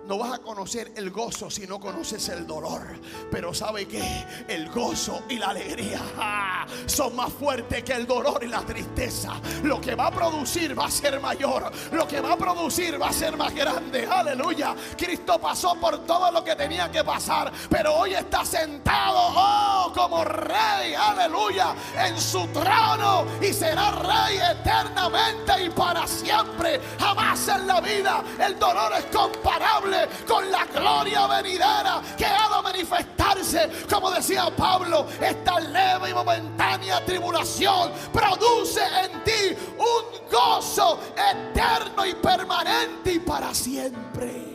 No 0.06 0.18
vas 0.18 0.34
a 0.34 0.38
conocer 0.38 0.92
el 0.96 1.10
gozo 1.10 1.50
si 1.50 1.66
no 1.66 1.80
conoces 1.80 2.28
el 2.28 2.46
dolor. 2.46 2.82
Pero 3.30 3.54
sabe 3.54 3.86
que 3.86 4.02
el 4.48 4.68
gozo 4.68 5.22
y 5.30 5.38
la 5.38 5.48
alegría 5.48 6.00
ah, 6.18 6.66
son 6.86 7.16
más 7.16 7.32
fuertes 7.32 7.82
que 7.82 7.94
el 7.94 8.06
dolor 8.06 8.44
y 8.44 8.48
la 8.48 8.60
tristeza. 8.60 9.32
Lo 9.62 9.80
que 9.80 9.94
va 9.94 10.08
a 10.08 10.10
producir 10.10 10.78
va 10.78 10.86
a 10.86 10.90
ser 10.90 11.18
mayor. 11.20 11.70
Lo 11.92 12.06
que 12.06 12.20
va 12.20 12.32
a 12.32 12.36
producir 12.36 13.00
va 13.00 13.08
a 13.08 13.12
ser 13.12 13.36
más 13.36 13.54
grande. 13.54 14.06
Aleluya. 14.06 14.74
Cristo 14.96 15.38
pasó 15.38 15.74
por 15.76 16.04
todo 16.04 16.30
lo 16.30 16.44
que 16.44 16.54
tenía 16.54 16.90
que 16.90 17.02
pasar. 17.02 17.50
Pero 17.70 17.94
hoy 17.94 18.14
está 18.14 18.44
sentado 18.44 19.32
oh, 19.34 19.92
como 19.94 20.22
rey. 20.22 20.94
Aleluya. 20.94 21.74
En 21.98 22.20
su 22.20 22.46
trono. 22.48 23.24
Y 23.40 23.54
será 23.54 23.90
rey 23.92 24.36
eternamente 24.36 25.64
y 25.64 25.70
para 25.70 26.06
siempre. 26.06 26.78
Jamás 26.98 27.48
en 27.48 27.66
la 27.66 27.80
vida 27.80 28.22
el 28.38 28.58
dolor 28.58 28.92
es 28.98 29.04
comparable 29.06 29.93
con 30.26 30.50
la 30.50 30.64
gloria 30.66 31.26
venidera 31.26 32.02
que 32.16 32.24
ha 32.24 32.56
de 32.56 32.62
manifestarse. 32.62 33.70
Como 33.88 34.10
decía 34.10 34.46
Pablo, 34.56 35.06
esta 35.20 35.60
leve 35.60 36.10
y 36.10 36.14
momentánea 36.14 37.04
tribulación 37.04 37.92
produce 38.12 38.80
en 39.04 39.24
ti 39.24 39.56
un 39.78 40.28
gozo 40.30 40.98
eterno 41.12 42.06
y 42.06 42.14
permanente 42.14 43.12
y 43.12 43.18
para 43.20 43.54
siempre. 43.54 44.54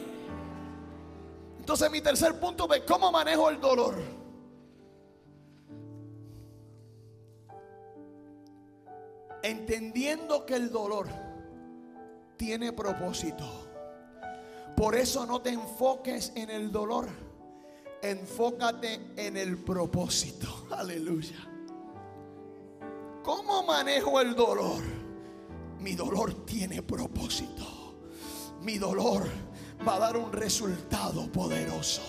Entonces 1.59 1.91
mi 1.91 2.01
tercer 2.01 2.39
punto 2.39 2.65
de 2.67 2.83
cómo 2.83 3.11
manejo 3.11 3.49
el 3.49 3.61
dolor. 3.61 3.95
Entendiendo 9.41 10.45
que 10.45 10.55
el 10.55 10.71
dolor 10.71 11.07
tiene 12.37 12.73
propósito. 12.73 13.68
Por 14.79 14.95
eso 14.95 15.25
no 15.25 15.41
te 15.41 15.49
enfoques 15.49 16.31
en 16.35 16.49
el 16.49 16.71
dolor. 16.71 17.09
Enfócate 18.01 19.11
en 19.17 19.35
el 19.35 19.57
propósito. 19.57 20.67
Aleluya. 20.71 21.35
¿Cómo 23.21 23.63
manejo 23.63 24.21
el 24.21 24.33
dolor? 24.33 24.81
Mi 25.81 25.95
dolor 25.95 26.45
tiene 26.45 26.81
propósito. 26.81 27.97
Mi 28.61 28.77
dolor 28.77 29.27
va 29.85 29.95
a 29.95 29.99
dar 29.99 30.15
un 30.15 30.31
resultado 30.31 31.29
poderoso. 31.29 32.01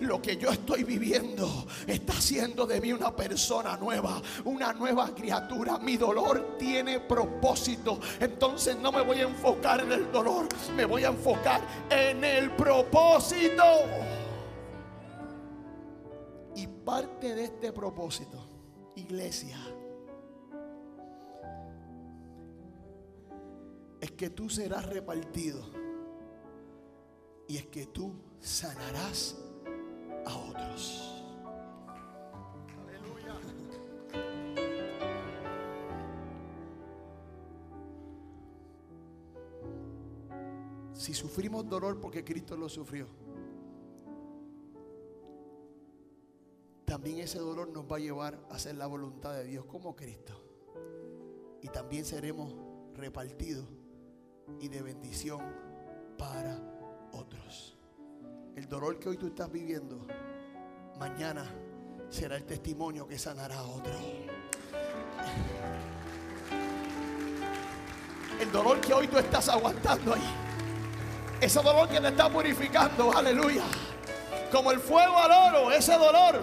Lo 0.00 0.20
que 0.20 0.36
yo 0.36 0.50
estoy 0.50 0.84
viviendo 0.84 1.66
está 1.86 2.12
haciendo 2.12 2.66
de 2.66 2.80
mí 2.80 2.92
una 2.92 3.14
persona 3.14 3.76
nueva, 3.76 4.20
una 4.44 4.72
nueva 4.72 5.14
criatura. 5.14 5.78
Mi 5.78 5.96
dolor 5.96 6.56
tiene 6.58 7.00
propósito. 7.00 8.00
Entonces 8.20 8.76
no 8.76 8.92
me 8.92 9.02
voy 9.02 9.18
a 9.18 9.22
enfocar 9.22 9.80
en 9.80 9.92
el 9.92 10.12
dolor, 10.12 10.48
me 10.74 10.84
voy 10.84 11.04
a 11.04 11.08
enfocar 11.08 11.60
en 11.90 12.24
el 12.24 12.50
propósito. 12.52 13.62
Y 16.54 16.66
parte 16.66 17.34
de 17.34 17.44
este 17.44 17.72
propósito, 17.72 18.48
iglesia, 18.96 19.58
es 24.00 24.10
que 24.12 24.30
tú 24.30 24.48
serás 24.48 24.86
repartido 24.86 25.60
y 27.48 27.56
es 27.56 27.66
que 27.66 27.86
tú 27.86 28.14
sanarás 28.40 29.36
a 30.26 30.36
otros. 30.36 31.02
Si 40.92 41.14
sufrimos 41.14 41.68
dolor 41.68 42.00
porque 42.00 42.24
Cristo 42.24 42.56
lo 42.56 42.68
sufrió, 42.68 43.06
también 46.84 47.18
ese 47.20 47.38
dolor 47.38 47.68
nos 47.68 47.84
va 47.84 47.96
a 47.96 48.00
llevar 48.00 48.40
a 48.50 48.54
hacer 48.54 48.76
la 48.76 48.86
voluntad 48.86 49.34
de 49.34 49.44
Dios 49.44 49.64
como 49.66 49.94
Cristo. 49.94 50.32
Y 51.62 51.68
también 51.68 52.04
seremos 52.04 52.54
repartidos 52.94 53.68
y 54.60 54.68
de 54.68 54.82
bendición 54.82 55.40
para 56.16 56.60
otros. 57.12 57.75
El 58.56 58.66
dolor 58.70 58.98
que 58.98 59.10
hoy 59.10 59.18
tú 59.18 59.26
estás 59.26 59.52
viviendo, 59.52 60.06
mañana 60.98 61.44
será 62.08 62.36
el 62.36 62.44
testimonio 62.44 63.06
que 63.06 63.18
sanará 63.18 63.58
a 63.58 63.62
otro. 63.64 63.92
El 68.40 68.50
dolor 68.50 68.80
que 68.80 68.94
hoy 68.94 69.08
tú 69.08 69.18
estás 69.18 69.50
aguantando 69.50 70.14
ahí. 70.14 70.34
Ese 71.38 71.62
dolor 71.62 71.86
que 71.86 72.00
te 72.00 72.08
está 72.08 72.30
purificando, 72.30 73.12
aleluya. 73.12 73.62
Como 74.50 74.72
el 74.72 74.80
fuego 74.80 75.18
al 75.18 75.54
oro, 75.54 75.70
ese 75.70 75.92
dolor 75.92 76.40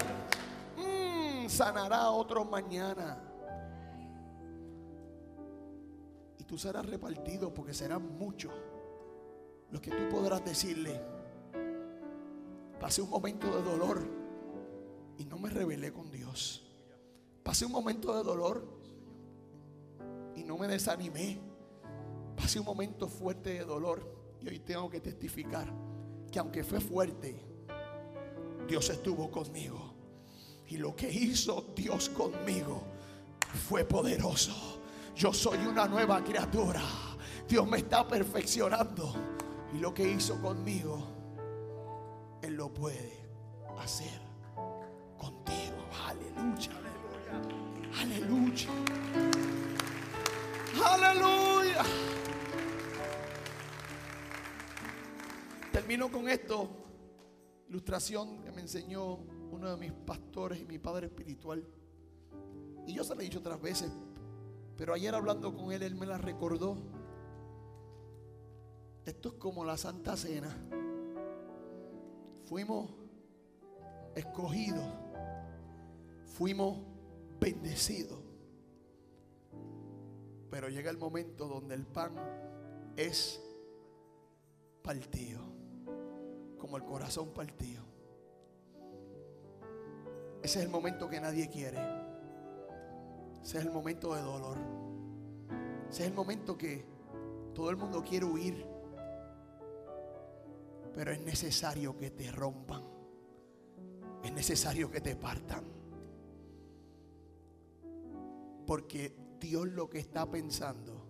mm, 0.78 1.50
sanará 1.50 1.98
a 1.98 2.12
otro 2.12 2.46
mañana. 2.46 3.18
Y 6.38 6.44
tú 6.44 6.60
serás 6.60 6.86
repartido 6.86 7.52
porque 7.52 7.74
serán 7.74 8.20
muchos 8.20 8.54
lo 9.72 9.82
que 9.82 9.90
tú 9.90 10.08
podrás 10.10 10.46
decirle, 10.46 11.02
pasé 12.84 13.02
un 13.02 13.10
momento 13.10 13.48
de 13.56 13.64
dolor 13.64 14.06
y 15.18 15.24
no 15.24 15.40
me 15.40 15.50
rebelé 15.50 15.94
con 15.94 16.12
Dios. 16.12 16.66
Pasé 17.42 17.66
un 17.66 17.72
momento 17.72 18.14
de 18.14 18.24
dolor 18.24 18.68
y 20.36 20.44
no 20.44 20.58
me 20.58 20.68
desanimé. 20.68 21.40
Pasé 22.36 22.60
un 22.60 22.66
momento 22.66 23.08
fuerte 23.08 23.52
de 23.52 23.64
dolor 23.64 24.36
y 24.42 24.50
hoy 24.50 24.60
tengo 24.60 24.90
que 24.90 25.00
testificar 25.00 25.74
que 26.30 26.40
aunque 26.40 26.62
fue 26.66 26.82
fuerte, 26.82 27.42
Dios 28.68 28.90
estuvo 28.90 29.32
conmigo. 29.32 29.94
Y 30.68 30.76
lo 30.76 30.94
que 30.94 31.10
hizo 31.10 31.68
Dios 31.74 32.10
conmigo 32.10 32.84
fue 33.66 33.86
poderoso. 33.86 34.82
Yo 35.16 35.32
soy 35.32 35.60
una 35.60 35.88
nueva 35.88 36.22
criatura. 36.22 36.82
Dios 37.48 37.66
me 37.66 37.78
está 37.78 38.06
perfeccionando. 38.06 39.14
Y 39.74 39.78
lo 39.78 39.94
que 39.94 40.12
hizo 40.12 40.42
conmigo, 40.42 41.13
Él 42.44 42.56
lo 42.56 42.74
puede 42.74 43.14
hacer 43.80 44.20
contigo. 45.18 45.78
Aleluya. 46.06 46.72
Aleluya. 48.02 48.70
Aleluya. 50.86 51.84
Termino 55.72 56.12
con 56.12 56.28
esto. 56.28 56.70
Ilustración 57.70 58.44
que 58.44 58.52
me 58.52 58.62
enseñó 58.62 59.14
uno 59.52 59.72
de 59.72 59.78
mis 59.78 59.94
pastores 59.94 60.60
y 60.60 60.66
mi 60.66 60.80
padre 60.80 61.08
espiritual. 61.08 61.66
Y 62.86 62.94
yo 62.94 63.06
se 63.06 63.16
lo 63.16 63.22
he 63.22 63.24
dicho 63.24 63.40
otras 63.40 63.62
veces. 63.62 63.90
Pero 64.76 64.94
ayer 64.94 65.16
hablando 65.16 65.56
con 65.56 65.72
él, 65.72 65.82
él 65.82 65.96
me 65.96 66.06
la 66.06 66.18
recordó. 66.18 66.76
Esto 69.06 69.30
es 69.30 69.36
como 69.36 69.64
la 69.64 69.78
Santa 69.78 70.18
Cena. 70.18 70.83
Fuimos 72.54 72.88
escogidos. 74.14 74.86
Fuimos 76.38 76.78
bendecidos. 77.40 78.20
Pero 80.52 80.70
llega 80.70 80.92
el 80.92 81.00
momento 81.00 81.48
donde 81.48 81.74
el 81.74 81.88
pan 81.88 82.14
es 82.96 83.42
partido. 84.84 85.42
Como 86.60 86.78
el 86.78 86.84
corazón 86.84 87.34
partido. 87.34 87.82
Ese 90.44 90.60
es 90.60 90.66
el 90.66 90.70
momento 90.70 91.10
que 91.10 91.20
nadie 91.20 91.50
quiere. 91.50 91.80
Ese 93.42 93.58
es 93.58 93.66
el 93.66 93.72
momento 93.72 94.14
de 94.14 94.22
dolor. 94.22 94.60
Ese 95.90 96.04
es 96.04 96.08
el 96.10 96.14
momento 96.14 96.56
que 96.56 96.86
todo 97.56 97.72
el 97.72 97.78
mundo 97.78 98.04
quiere 98.04 98.28
huir. 98.28 98.73
Pero 100.96 101.12
es 101.12 101.22
necesario 101.22 101.98
que 101.98 102.12
te 102.12 102.32
rompan. 102.32 102.84
Es 104.24 104.32
necesario 104.32 104.90
que 104.90 105.02
te 105.02 105.16
partan. 105.16 105.64
Porque 108.66 109.16
Dios 109.40 109.68
lo 109.68 109.90
que 109.90 110.00
está 110.00 110.30
pensando 110.30 111.06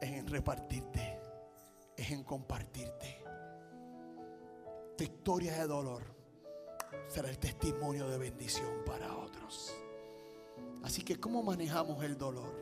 es 0.00 0.10
en 0.10 0.26
repartirte, 0.26 1.18
es 1.96 2.10
en 2.10 2.22
compartirte. 2.22 3.22
Tu 4.96 5.04
historia 5.04 5.54
de 5.58 5.66
dolor 5.66 6.02
será 7.08 7.28
el 7.30 7.38
testimonio 7.38 8.08
de 8.08 8.18
bendición 8.18 8.84
para 8.86 9.16
otros. 9.16 9.74
Así 10.84 11.02
que, 11.02 11.18
¿cómo 11.18 11.42
manejamos 11.42 12.04
el 12.04 12.16
dolor? 12.16 12.54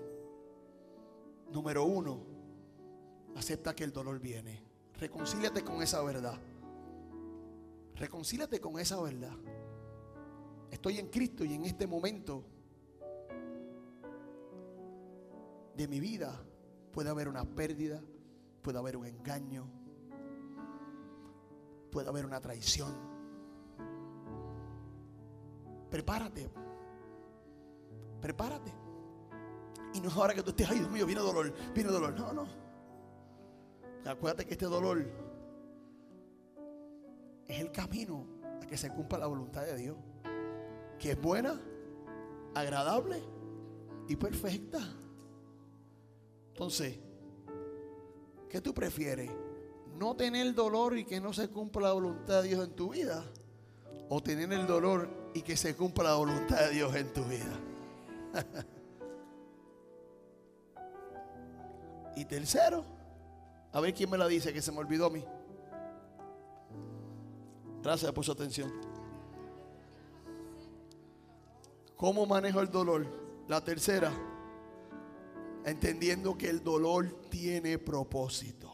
Número 1.50 1.84
uno, 1.84 2.24
acepta 3.36 3.74
que 3.74 3.84
el 3.84 3.92
dolor 3.92 4.18
viene. 4.20 4.71
Reconcíliate 5.02 5.64
con 5.64 5.82
esa 5.82 6.00
verdad. 6.00 6.38
Reconcíliate 7.96 8.60
con 8.60 8.78
esa 8.78 9.02
verdad. 9.02 9.36
estoy 10.70 11.00
en 11.00 11.08
Cristo 11.08 11.44
y 11.44 11.54
en 11.54 11.64
este 11.64 11.88
momento 11.88 12.44
de 15.76 15.88
mi 15.88 15.98
vida 15.98 16.40
puede 16.92 17.10
haber 17.10 17.26
una 17.26 17.44
pérdida, 17.44 18.00
puede 18.62 18.78
haber 18.78 18.96
un 18.96 19.04
engaño, 19.04 19.66
puede 21.90 22.08
haber 22.08 22.24
una 22.24 22.40
traición. 22.40 22.94
Prepárate, 25.90 26.48
prepárate. 28.20 28.72
Y 29.94 30.00
no 30.00 30.10
es 30.10 30.14
ahora 30.14 30.32
que 30.32 30.44
tú 30.44 30.50
estés, 30.50 30.70
ay 30.70 30.78
Dios 30.78 30.90
mío, 30.92 31.06
viene 31.06 31.22
dolor, 31.22 31.52
viene 31.74 31.90
dolor. 31.90 32.14
No, 32.14 32.32
no. 32.32 32.61
Acuérdate 34.04 34.44
que 34.44 34.54
este 34.54 34.66
dolor 34.66 35.04
es 37.46 37.60
el 37.60 37.70
camino 37.70 38.26
a 38.60 38.66
que 38.66 38.76
se 38.76 38.90
cumpla 38.90 39.18
la 39.18 39.26
voluntad 39.26 39.62
de 39.62 39.76
Dios, 39.76 39.96
que 40.98 41.12
es 41.12 41.20
buena, 41.20 41.60
agradable 42.54 43.22
y 44.08 44.16
perfecta. 44.16 44.80
Entonces, 46.48 46.98
¿qué 48.48 48.60
tú 48.60 48.74
prefieres? 48.74 49.30
¿No 49.96 50.16
tener 50.16 50.52
dolor 50.54 50.98
y 50.98 51.04
que 51.04 51.20
no 51.20 51.32
se 51.32 51.48
cumpla 51.48 51.88
la 51.88 51.92
voluntad 51.92 52.42
de 52.42 52.48
Dios 52.48 52.66
en 52.66 52.74
tu 52.74 52.90
vida? 52.90 53.24
¿O 54.08 54.22
tener 54.22 54.52
el 54.52 54.66
dolor 54.66 55.08
y 55.32 55.42
que 55.42 55.56
se 55.56 55.76
cumpla 55.76 56.04
la 56.04 56.14
voluntad 56.14 56.58
de 56.58 56.70
Dios 56.70 56.94
en 56.96 57.12
tu 57.12 57.24
vida? 57.24 57.60
y 62.16 62.24
tercero, 62.24 62.84
a 63.72 63.80
ver 63.80 63.94
quién 63.94 64.10
me 64.10 64.18
la 64.18 64.28
dice 64.28 64.52
que 64.52 64.60
se 64.60 64.70
me 64.70 64.78
olvidó 64.78 65.06
a 65.06 65.10
mí. 65.10 65.24
Gracias 67.82 68.12
por 68.12 68.24
su 68.24 68.32
atención. 68.32 68.70
¿Cómo 71.96 72.26
manejo 72.26 72.60
el 72.60 72.70
dolor? 72.70 73.06
La 73.48 73.62
tercera, 73.62 74.12
entendiendo 75.64 76.36
que 76.36 76.48
el 76.48 76.62
dolor 76.62 77.28
tiene 77.28 77.78
propósito. 77.78 78.72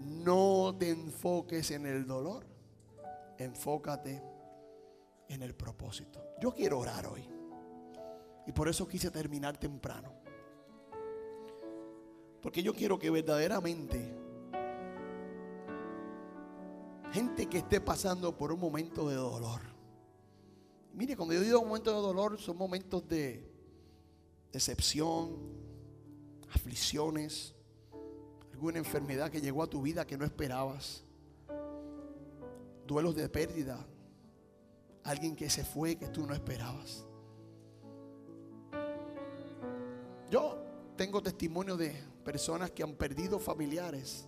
No 0.00 0.74
te 0.78 0.90
enfoques 0.90 1.70
en 1.70 1.86
el 1.86 2.06
dolor, 2.06 2.46
enfócate 3.38 4.22
en 5.28 5.42
el 5.42 5.54
propósito. 5.54 6.22
Yo 6.40 6.52
quiero 6.52 6.78
orar 6.78 7.06
hoy 7.06 7.28
y 8.46 8.52
por 8.52 8.68
eso 8.68 8.86
quise 8.86 9.10
terminar 9.10 9.56
temprano. 9.56 10.23
Porque 12.44 12.62
yo 12.62 12.74
quiero 12.74 12.98
que 12.98 13.08
verdaderamente 13.08 13.98
gente 17.10 17.46
que 17.46 17.56
esté 17.56 17.80
pasando 17.80 18.36
por 18.36 18.52
un 18.52 18.60
momento 18.60 19.08
de 19.08 19.14
dolor. 19.14 19.62
Mire, 20.92 21.16
cuando 21.16 21.32
yo 21.32 21.40
digo 21.40 21.58
un 21.60 21.68
momento 21.68 21.90
de 21.90 21.96
dolor, 21.96 22.38
son 22.38 22.58
momentos 22.58 23.08
de 23.08 23.50
decepción, 24.52 25.38
aflicciones, 26.50 27.54
alguna 28.52 28.76
enfermedad 28.78 29.30
que 29.30 29.40
llegó 29.40 29.62
a 29.62 29.66
tu 29.66 29.80
vida 29.80 30.06
que 30.06 30.18
no 30.18 30.26
esperabas, 30.26 31.02
duelos 32.86 33.14
de 33.14 33.26
pérdida, 33.30 33.86
alguien 35.02 35.34
que 35.34 35.48
se 35.48 35.64
fue 35.64 35.96
que 35.96 36.08
tú 36.08 36.26
no 36.26 36.34
esperabas. 36.34 37.06
Yo 40.30 40.58
tengo 40.94 41.22
testimonio 41.22 41.78
de 41.78 42.12
personas 42.24 42.70
que 42.70 42.82
han 42.82 42.94
perdido 42.94 43.38
familiares 43.38 44.26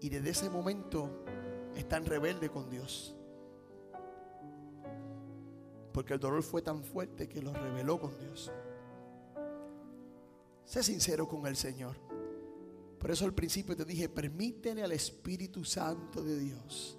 y 0.00 0.08
desde 0.08 0.30
ese 0.30 0.50
momento 0.50 1.24
están 1.74 2.06
rebeldes 2.06 2.50
con 2.50 2.70
Dios. 2.70 3.14
Porque 5.92 6.14
el 6.14 6.20
dolor 6.20 6.42
fue 6.42 6.62
tan 6.62 6.82
fuerte 6.84 7.28
que 7.28 7.42
los 7.42 7.52
rebeló 7.58 7.98
con 7.98 8.16
Dios. 8.18 8.50
Sé 10.64 10.82
sincero 10.82 11.26
con 11.26 11.46
el 11.46 11.56
Señor. 11.56 11.96
Por 12.98 13.10
eso 13.10 13.24
al 13.24 13.34
principio 13.34 13.76
te 13.76 13.84
dije, 13.84 14.08
permítele 14.08 14.82
al 14.82 14.92
Espíritu 14.92 15.64
Santo 15.64 16.22
de 16.22 16.38
Dios 16.38 16.98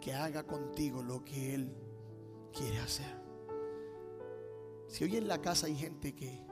que 0.00 0.12
haga 0.12 0.44
contigo 0.44 1.02
lo 1.02 1.24
que 1.24 1.54
Él 1.54 1.74
quiere 2.52 2.78
hacer. 2.78 3.24
Si 4.88 5.02
hoy 5.04 5.16
en 5.16 5.26
la 5.26 5.40
casa 5.40 5.66
hay 5.66 5.76
gente 5.76 6.14
que 6.14 6.44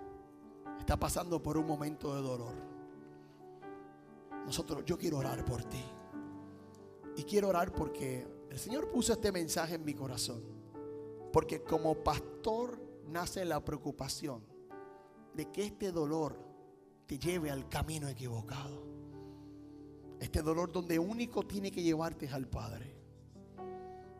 está 0.82 0.96
pasando 0.96 1.40
por 1.40 1.56
un 1.56 1.64
momento 1.64 2.12
de 2.12 2.22
dolor, 2.22 2.54
nosotros, 4.44 4.84
yo 4.84 4.98
quiero 4.98 5.18
orar 5.18 5.44
por 5.44 5.62
ti. 5.62 5.82
Y 7.16 7.22
quiero 7.22 7.48
orar 7.48 7.72
porque 7.72 8.26
el 8.50 8.58
Señor 8.58 8.90
puso 8.90 9.12
este 9.12 9.30
mensaje 9.30 9.76
en 9.76 9.84
mi 9.84 9.94
corazón. 9.94 10.42
Porque 11.32 11.62
como 11.62 11.94
pastor 11.94 12.80
nace 13.06 13.44
la 13.44 13.64
preocupación 13.64 14.42
de 15.34 15.52
que 15.52 15.66
este 15.66 15.92
dolor 15.92 16.36
te 17.06 17.16
lleve 17.16 17.52
al 17.52 17.68
camino 17.68 18.08
equivocado. 18.08 18.82
Este 20.18 20.42
dolor 20.42 20.72
donde 20.72 20.98
único 20.98 21.44
tiene 21.44 21.70
que 21.70 21.82
llevarte 21.82 22.28
al 22.28 22.48
Padre. 22.48 22.92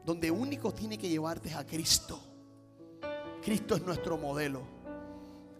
Donde 0.05 0.31
único 0.31 0.72
tiene 0.72 0.96
que 0.96 1.09
llevarte 1.09 1.53
a 1.55 1.66
Cristo. 1.66 2.20
Cristo 3.42 3.75
es 3.75 3.83
nuestro 3.83 4.16
modelo. 4.16 4.82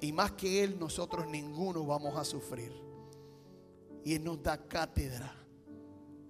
Y 0.03 0.13
más 0.13 0.33
que 0.33 0.65
Él, 0.65 0.81
nosotros 0.81 1.29
ninguno 1.29 1.87
vamos 1.87 2.17
a 2.17 2.25
sufrir. 2.25 2.73
Y 4.05 4.15
Él 4.15 4.25
nos 4.25 4.43
da 4.43 4.67
cátedra 4.67 5.33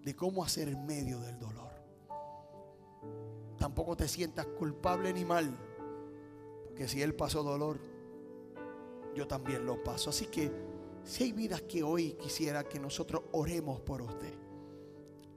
de 0.03 0.15
cómo 0.15 0.45
hacer 0.45 0.69
en 0.69 0.85
medio 0.85 1.19
del 1.21 1.39
dolor. 1.39 1.73
Tampoco 3.57 3.97
te 3.97 4.07
sientas 4.09 4.45
culpable 4.47 5.11
ni 5.15 5.25
mal. 5.25 5.57
Porque 6.67 6.87
si 6.87 7.01
Él 7.01 7.15
pasó 7.15 7.43
dolor, 7.43 7.81
yo 9.15 9.27
también 9.27 9.65
lo 9.65 9.83
paso. 9.83 10.11
Así 10.11 10.27
que 10.27 10.53
si 11.03 11.25
hay 11.25 11.33
vidas 11.33 11.63
que 11.63 11.83
hoy 11.83 12.13
quisiera 12.13 12.65
que 12.65 12.79
nosotros 12.79 13.23
oremos 13.33 13.81
por 13.81 14.03
usted, 14.03 14.35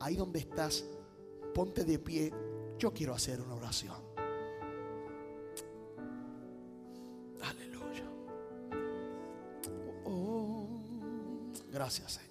ahí 0.01 0.17
donde 0.17 0.39
estás, 0.39 0.83
ponte 1.53 1.85
de 1.85 1.99
pie. 1.99 2.33
Yo 2.77 2.93
quiero 2.93 3.13
hacer 3.13 3.39
una 3.39 3.55
oración. 3.55 4.04
Gracias, 11.99 12.13
Señor. 12.13 12.24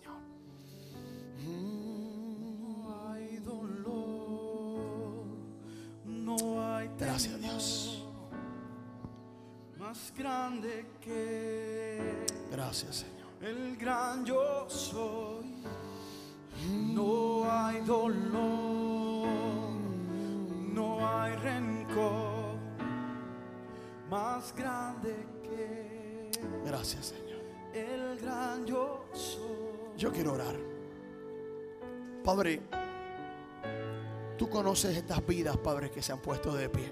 Conoces 34.65 34.97
estas 34.97 35.27
vidas, 35.27 35.59
Padre, 35.59 35.91
que 35.91 36.01
se 36.01 36.11
han 36.11 36.23
puesto 36.23 36.55
de 36.55 36.71
pie. 36.71 36.91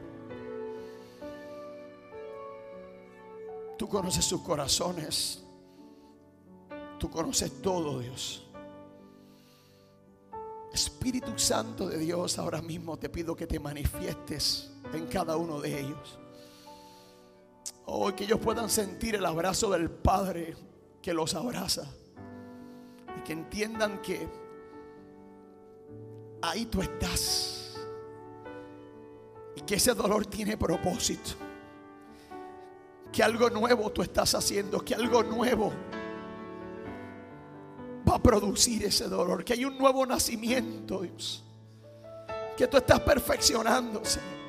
Tú 3.79 3.89
conoces 3.89 4.27
sus 4.27 4.43
corazones. 4.43 5.43
Tú 6.99 7.09
conoces 7.09 7.63
todo, 7.63 7.99
Dios. 8.01 8.47
Espíritu 10.71 11.39
Santo 11.39 11.89
de 11.89 11.97
Dios, 11.97 12.39
ahora 12.39 12.61
mismo 12.61 12.99
te 12.99 13.09
pido 13.09 13.35
que 13.35 13.47
te 13.47 13.59
manifiestes 13.59 14.71
en 14.93 15.07
cada 15.07 15.39
uno 15.39 15.59
de 15.59 15.81
ellos. 15.81 16.19
Oh, 17.87 18.15
que 18.15 18.25
ellos 18.25 18.39
puedan 18.39 18.69
sentir 18.69 19.15
el 19.15 19.25
abrazo 19.25 19.71
del 19.71 19.89
Padre 19.89 20.55
que 21.01 21.15
los 21.15 21.35
abraza. 21.35 21.87
Y 23.19 23.23
que 23.23 23.33
entiendan 23.33 24.03
que 24.03 24.29
ahí 26.43 26.67
tú 26.67 26.83
estás. 26.83 27.61
Que 29.67 29.77
ese 29.77 29.95
dolor 29.95 30.27
tiene 30.27 30.57
propósito. 30.57 31.31
Que 33.13 33.23
algo 33.23 33.51
nuevo 33.51 33.91
tú 33.91 34.03
estás 34.03 34.35
haciendo. 34.35 34.85
Que 34.85 34.95
algo 34.95 35.23
nuevo 35.23 35.73
va 38.09 38.17
a 38.17 38.23
producir 38.23 38.85
ese 38.85 39.09
dolor. 39.09 39.45
Que 39.45 39.55
hay 39.55 39.65
un 39.65 39.79
nuevo 39.79 40.05
nacimiento, 40.07 41.01
Dios. 41.01 41.45
Que 42.57 42.67
tú 42.67 42.77
estás 42.77 43.01
perfeccionando, 43.01 44.05
Señor. 44.05 44.43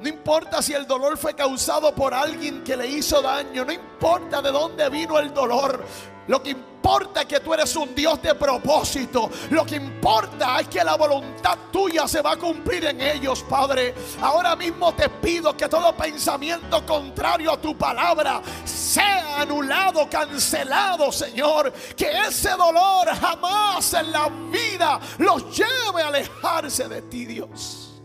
No 0.00 0.08
importa 0.08 0.60
si 0.60 0.74
el 0.74 0.86
dolor 0.86 1.16
fue 1.16 1.34
causado 1.34 1.94
por 1.94 2.12
alguien 2.12 2.62
que 2.62 2.76
le 2.76 2.86
hizo 2.86 3.22
daño. 3.22 3.64
No 3.64 3.72
importa 3.72 4.42
de 4.42 4.52
dónde 4.52 4.88
vino 4.90 5.18
el 5.18 5.32
dolor. 5.32 5.84
Lo 6.28 6.42
que 6.42 6.50
importa 6.50 6.75
importa 6.86 7.24
que 7.24 7.40
tú 7.40 7.52
eres 7.52 7.74
un 7.74 7.92
Dios 7.96 8.22
de 8.22 8.32
propósito. 8.36 9.28
Lo 9.50 9.66
que 9.66 9.74
importa 9.74 10.60
es 10.60 10.68
que 10.68 10.84
la 10.84 10.94
voluntad 10.94 11.58
tuya 11.72 12.06
se 12.06 12.22
va 12.22 12.32
a 12.32 12.36
cumplir 12.36 12.84
en 12.84 13.00
ellos, 13.00 13.42
Padre. 13.42 13.92
Ahora 14.20 14.54
mismo 14.54 14.94
te 14.94 15.08
pido 15.08 15.56
que 15.56 15.68
todo 15.68 15.96
pensamiento 15.96 16.86
contrario 16.86 17.50
a 17.50 17.60
tu 17.60 17.76
palabra 17.76 18.40
sea 18.64 19.40
anulado, 19.40 20.08
cancelado, 20.08 21.10
Señor. 21.10 21.72
Que 21.96 22.08
ese 22.28 22.50
dolor 22.50 23.08
jamás 23.20 23.92
en 23.94 24.12
la 24.12 24.28
vida 24.28 25.00
los 25.18 25.58
lleve 25.58 26.02
a 26.02 26.06
alejarse 26.06 26.86
de 26.86 27.02
ti, 27.02 27.26
Dios. 27.26 28.00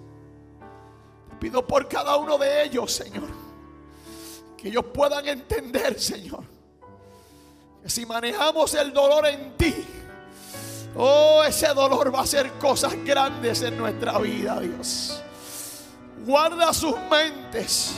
Te 1.30 1.36
pido 1.36 1.68
por 1.68 1.88
cada 1.88 2.16
uno 2.16 2.36
de 2.40 2.64
ellos, 2.64 2.92
Señor. 2.92 3.30
Que 4.58 4.70
ellos 4.70 4.86
puedan 4.92 5.28
entender, 5.28 6.00
Señor 6.00 6.61
si 7.86 8.06
manejamos 8.06 8.74
el 8.76 8.94
dolor 8.94 9.26
en 9.28 9.58
ti, 9.58 9.74
oh, 10.96 11.44
ese 11.48 11.68
dolor 11.70 12.14
va 12.14 12.20
a 12.20 12.24
hacer 12.24 12.52
cosas 12.54 12.94
grandes 13.04 13.62
en 13.62 13.78
nuestra 13.78 14.18
vida, 14.20 14.60
Dios. 14.60 15.22
Guarda 16.26 16.74
sus 16.74 16.96
mentes, 17.10 17.94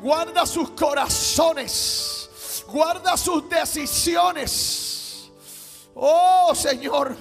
guarda 0.00 0.44
sus 0.44 0.70
corazones, 0.70 2.64
guarda 2.66 3.16
sus 3.16 3.48
decisiones. 3.48 5.30
Oh, 5.94 6.52
Señor, 6.54 7.16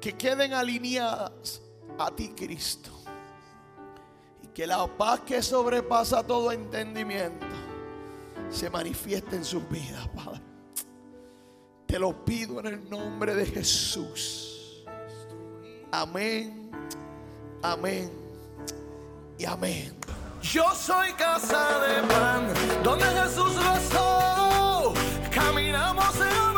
que 0.00 0.16
queden 0.16 0.54
alineadas 0.54 1.60
a 1.98 2.10
ti, 2.10 2.30
Cristo. 2.30 2.90
Y 4.42 4.48
que 4.48 4.66
la 4.66 4.86
paz 4.86 5.20
que 5.20 5.42
sobrepasa 5.42 6.26
todo 6.26 6.50
entendimiento 6.50 7.46
se 8.50 8.70
manifieste 8.70 9.36
en 9.36 9.44
sus 9.44 9.68
vidas, 9.68 10.08
Padre. 10.08 10.47
Te 11.88 11.98
lo 11.98 12.12
pido 12.22 12.60
en 12.60 12.66
el 12.66 12.90
nombre 12.90 13.34
de 13.34 13.46
Jesús. 13.46 14.84
Amén, 15.90 16.70
amén 17.62 18.12
y 19.38 19.46
amén. 19.46 19.96
Yo 20.42 20.64
soy 20.74 21.12
casa 21.14 21.80
de 21.80 22.06
pan, 22.06 22.52
donde 22.84 23.06
Jesús 23.06 23.54
rezó. 23.64 24.92
Caminamos 25.32 26.14
en 26.16 26.57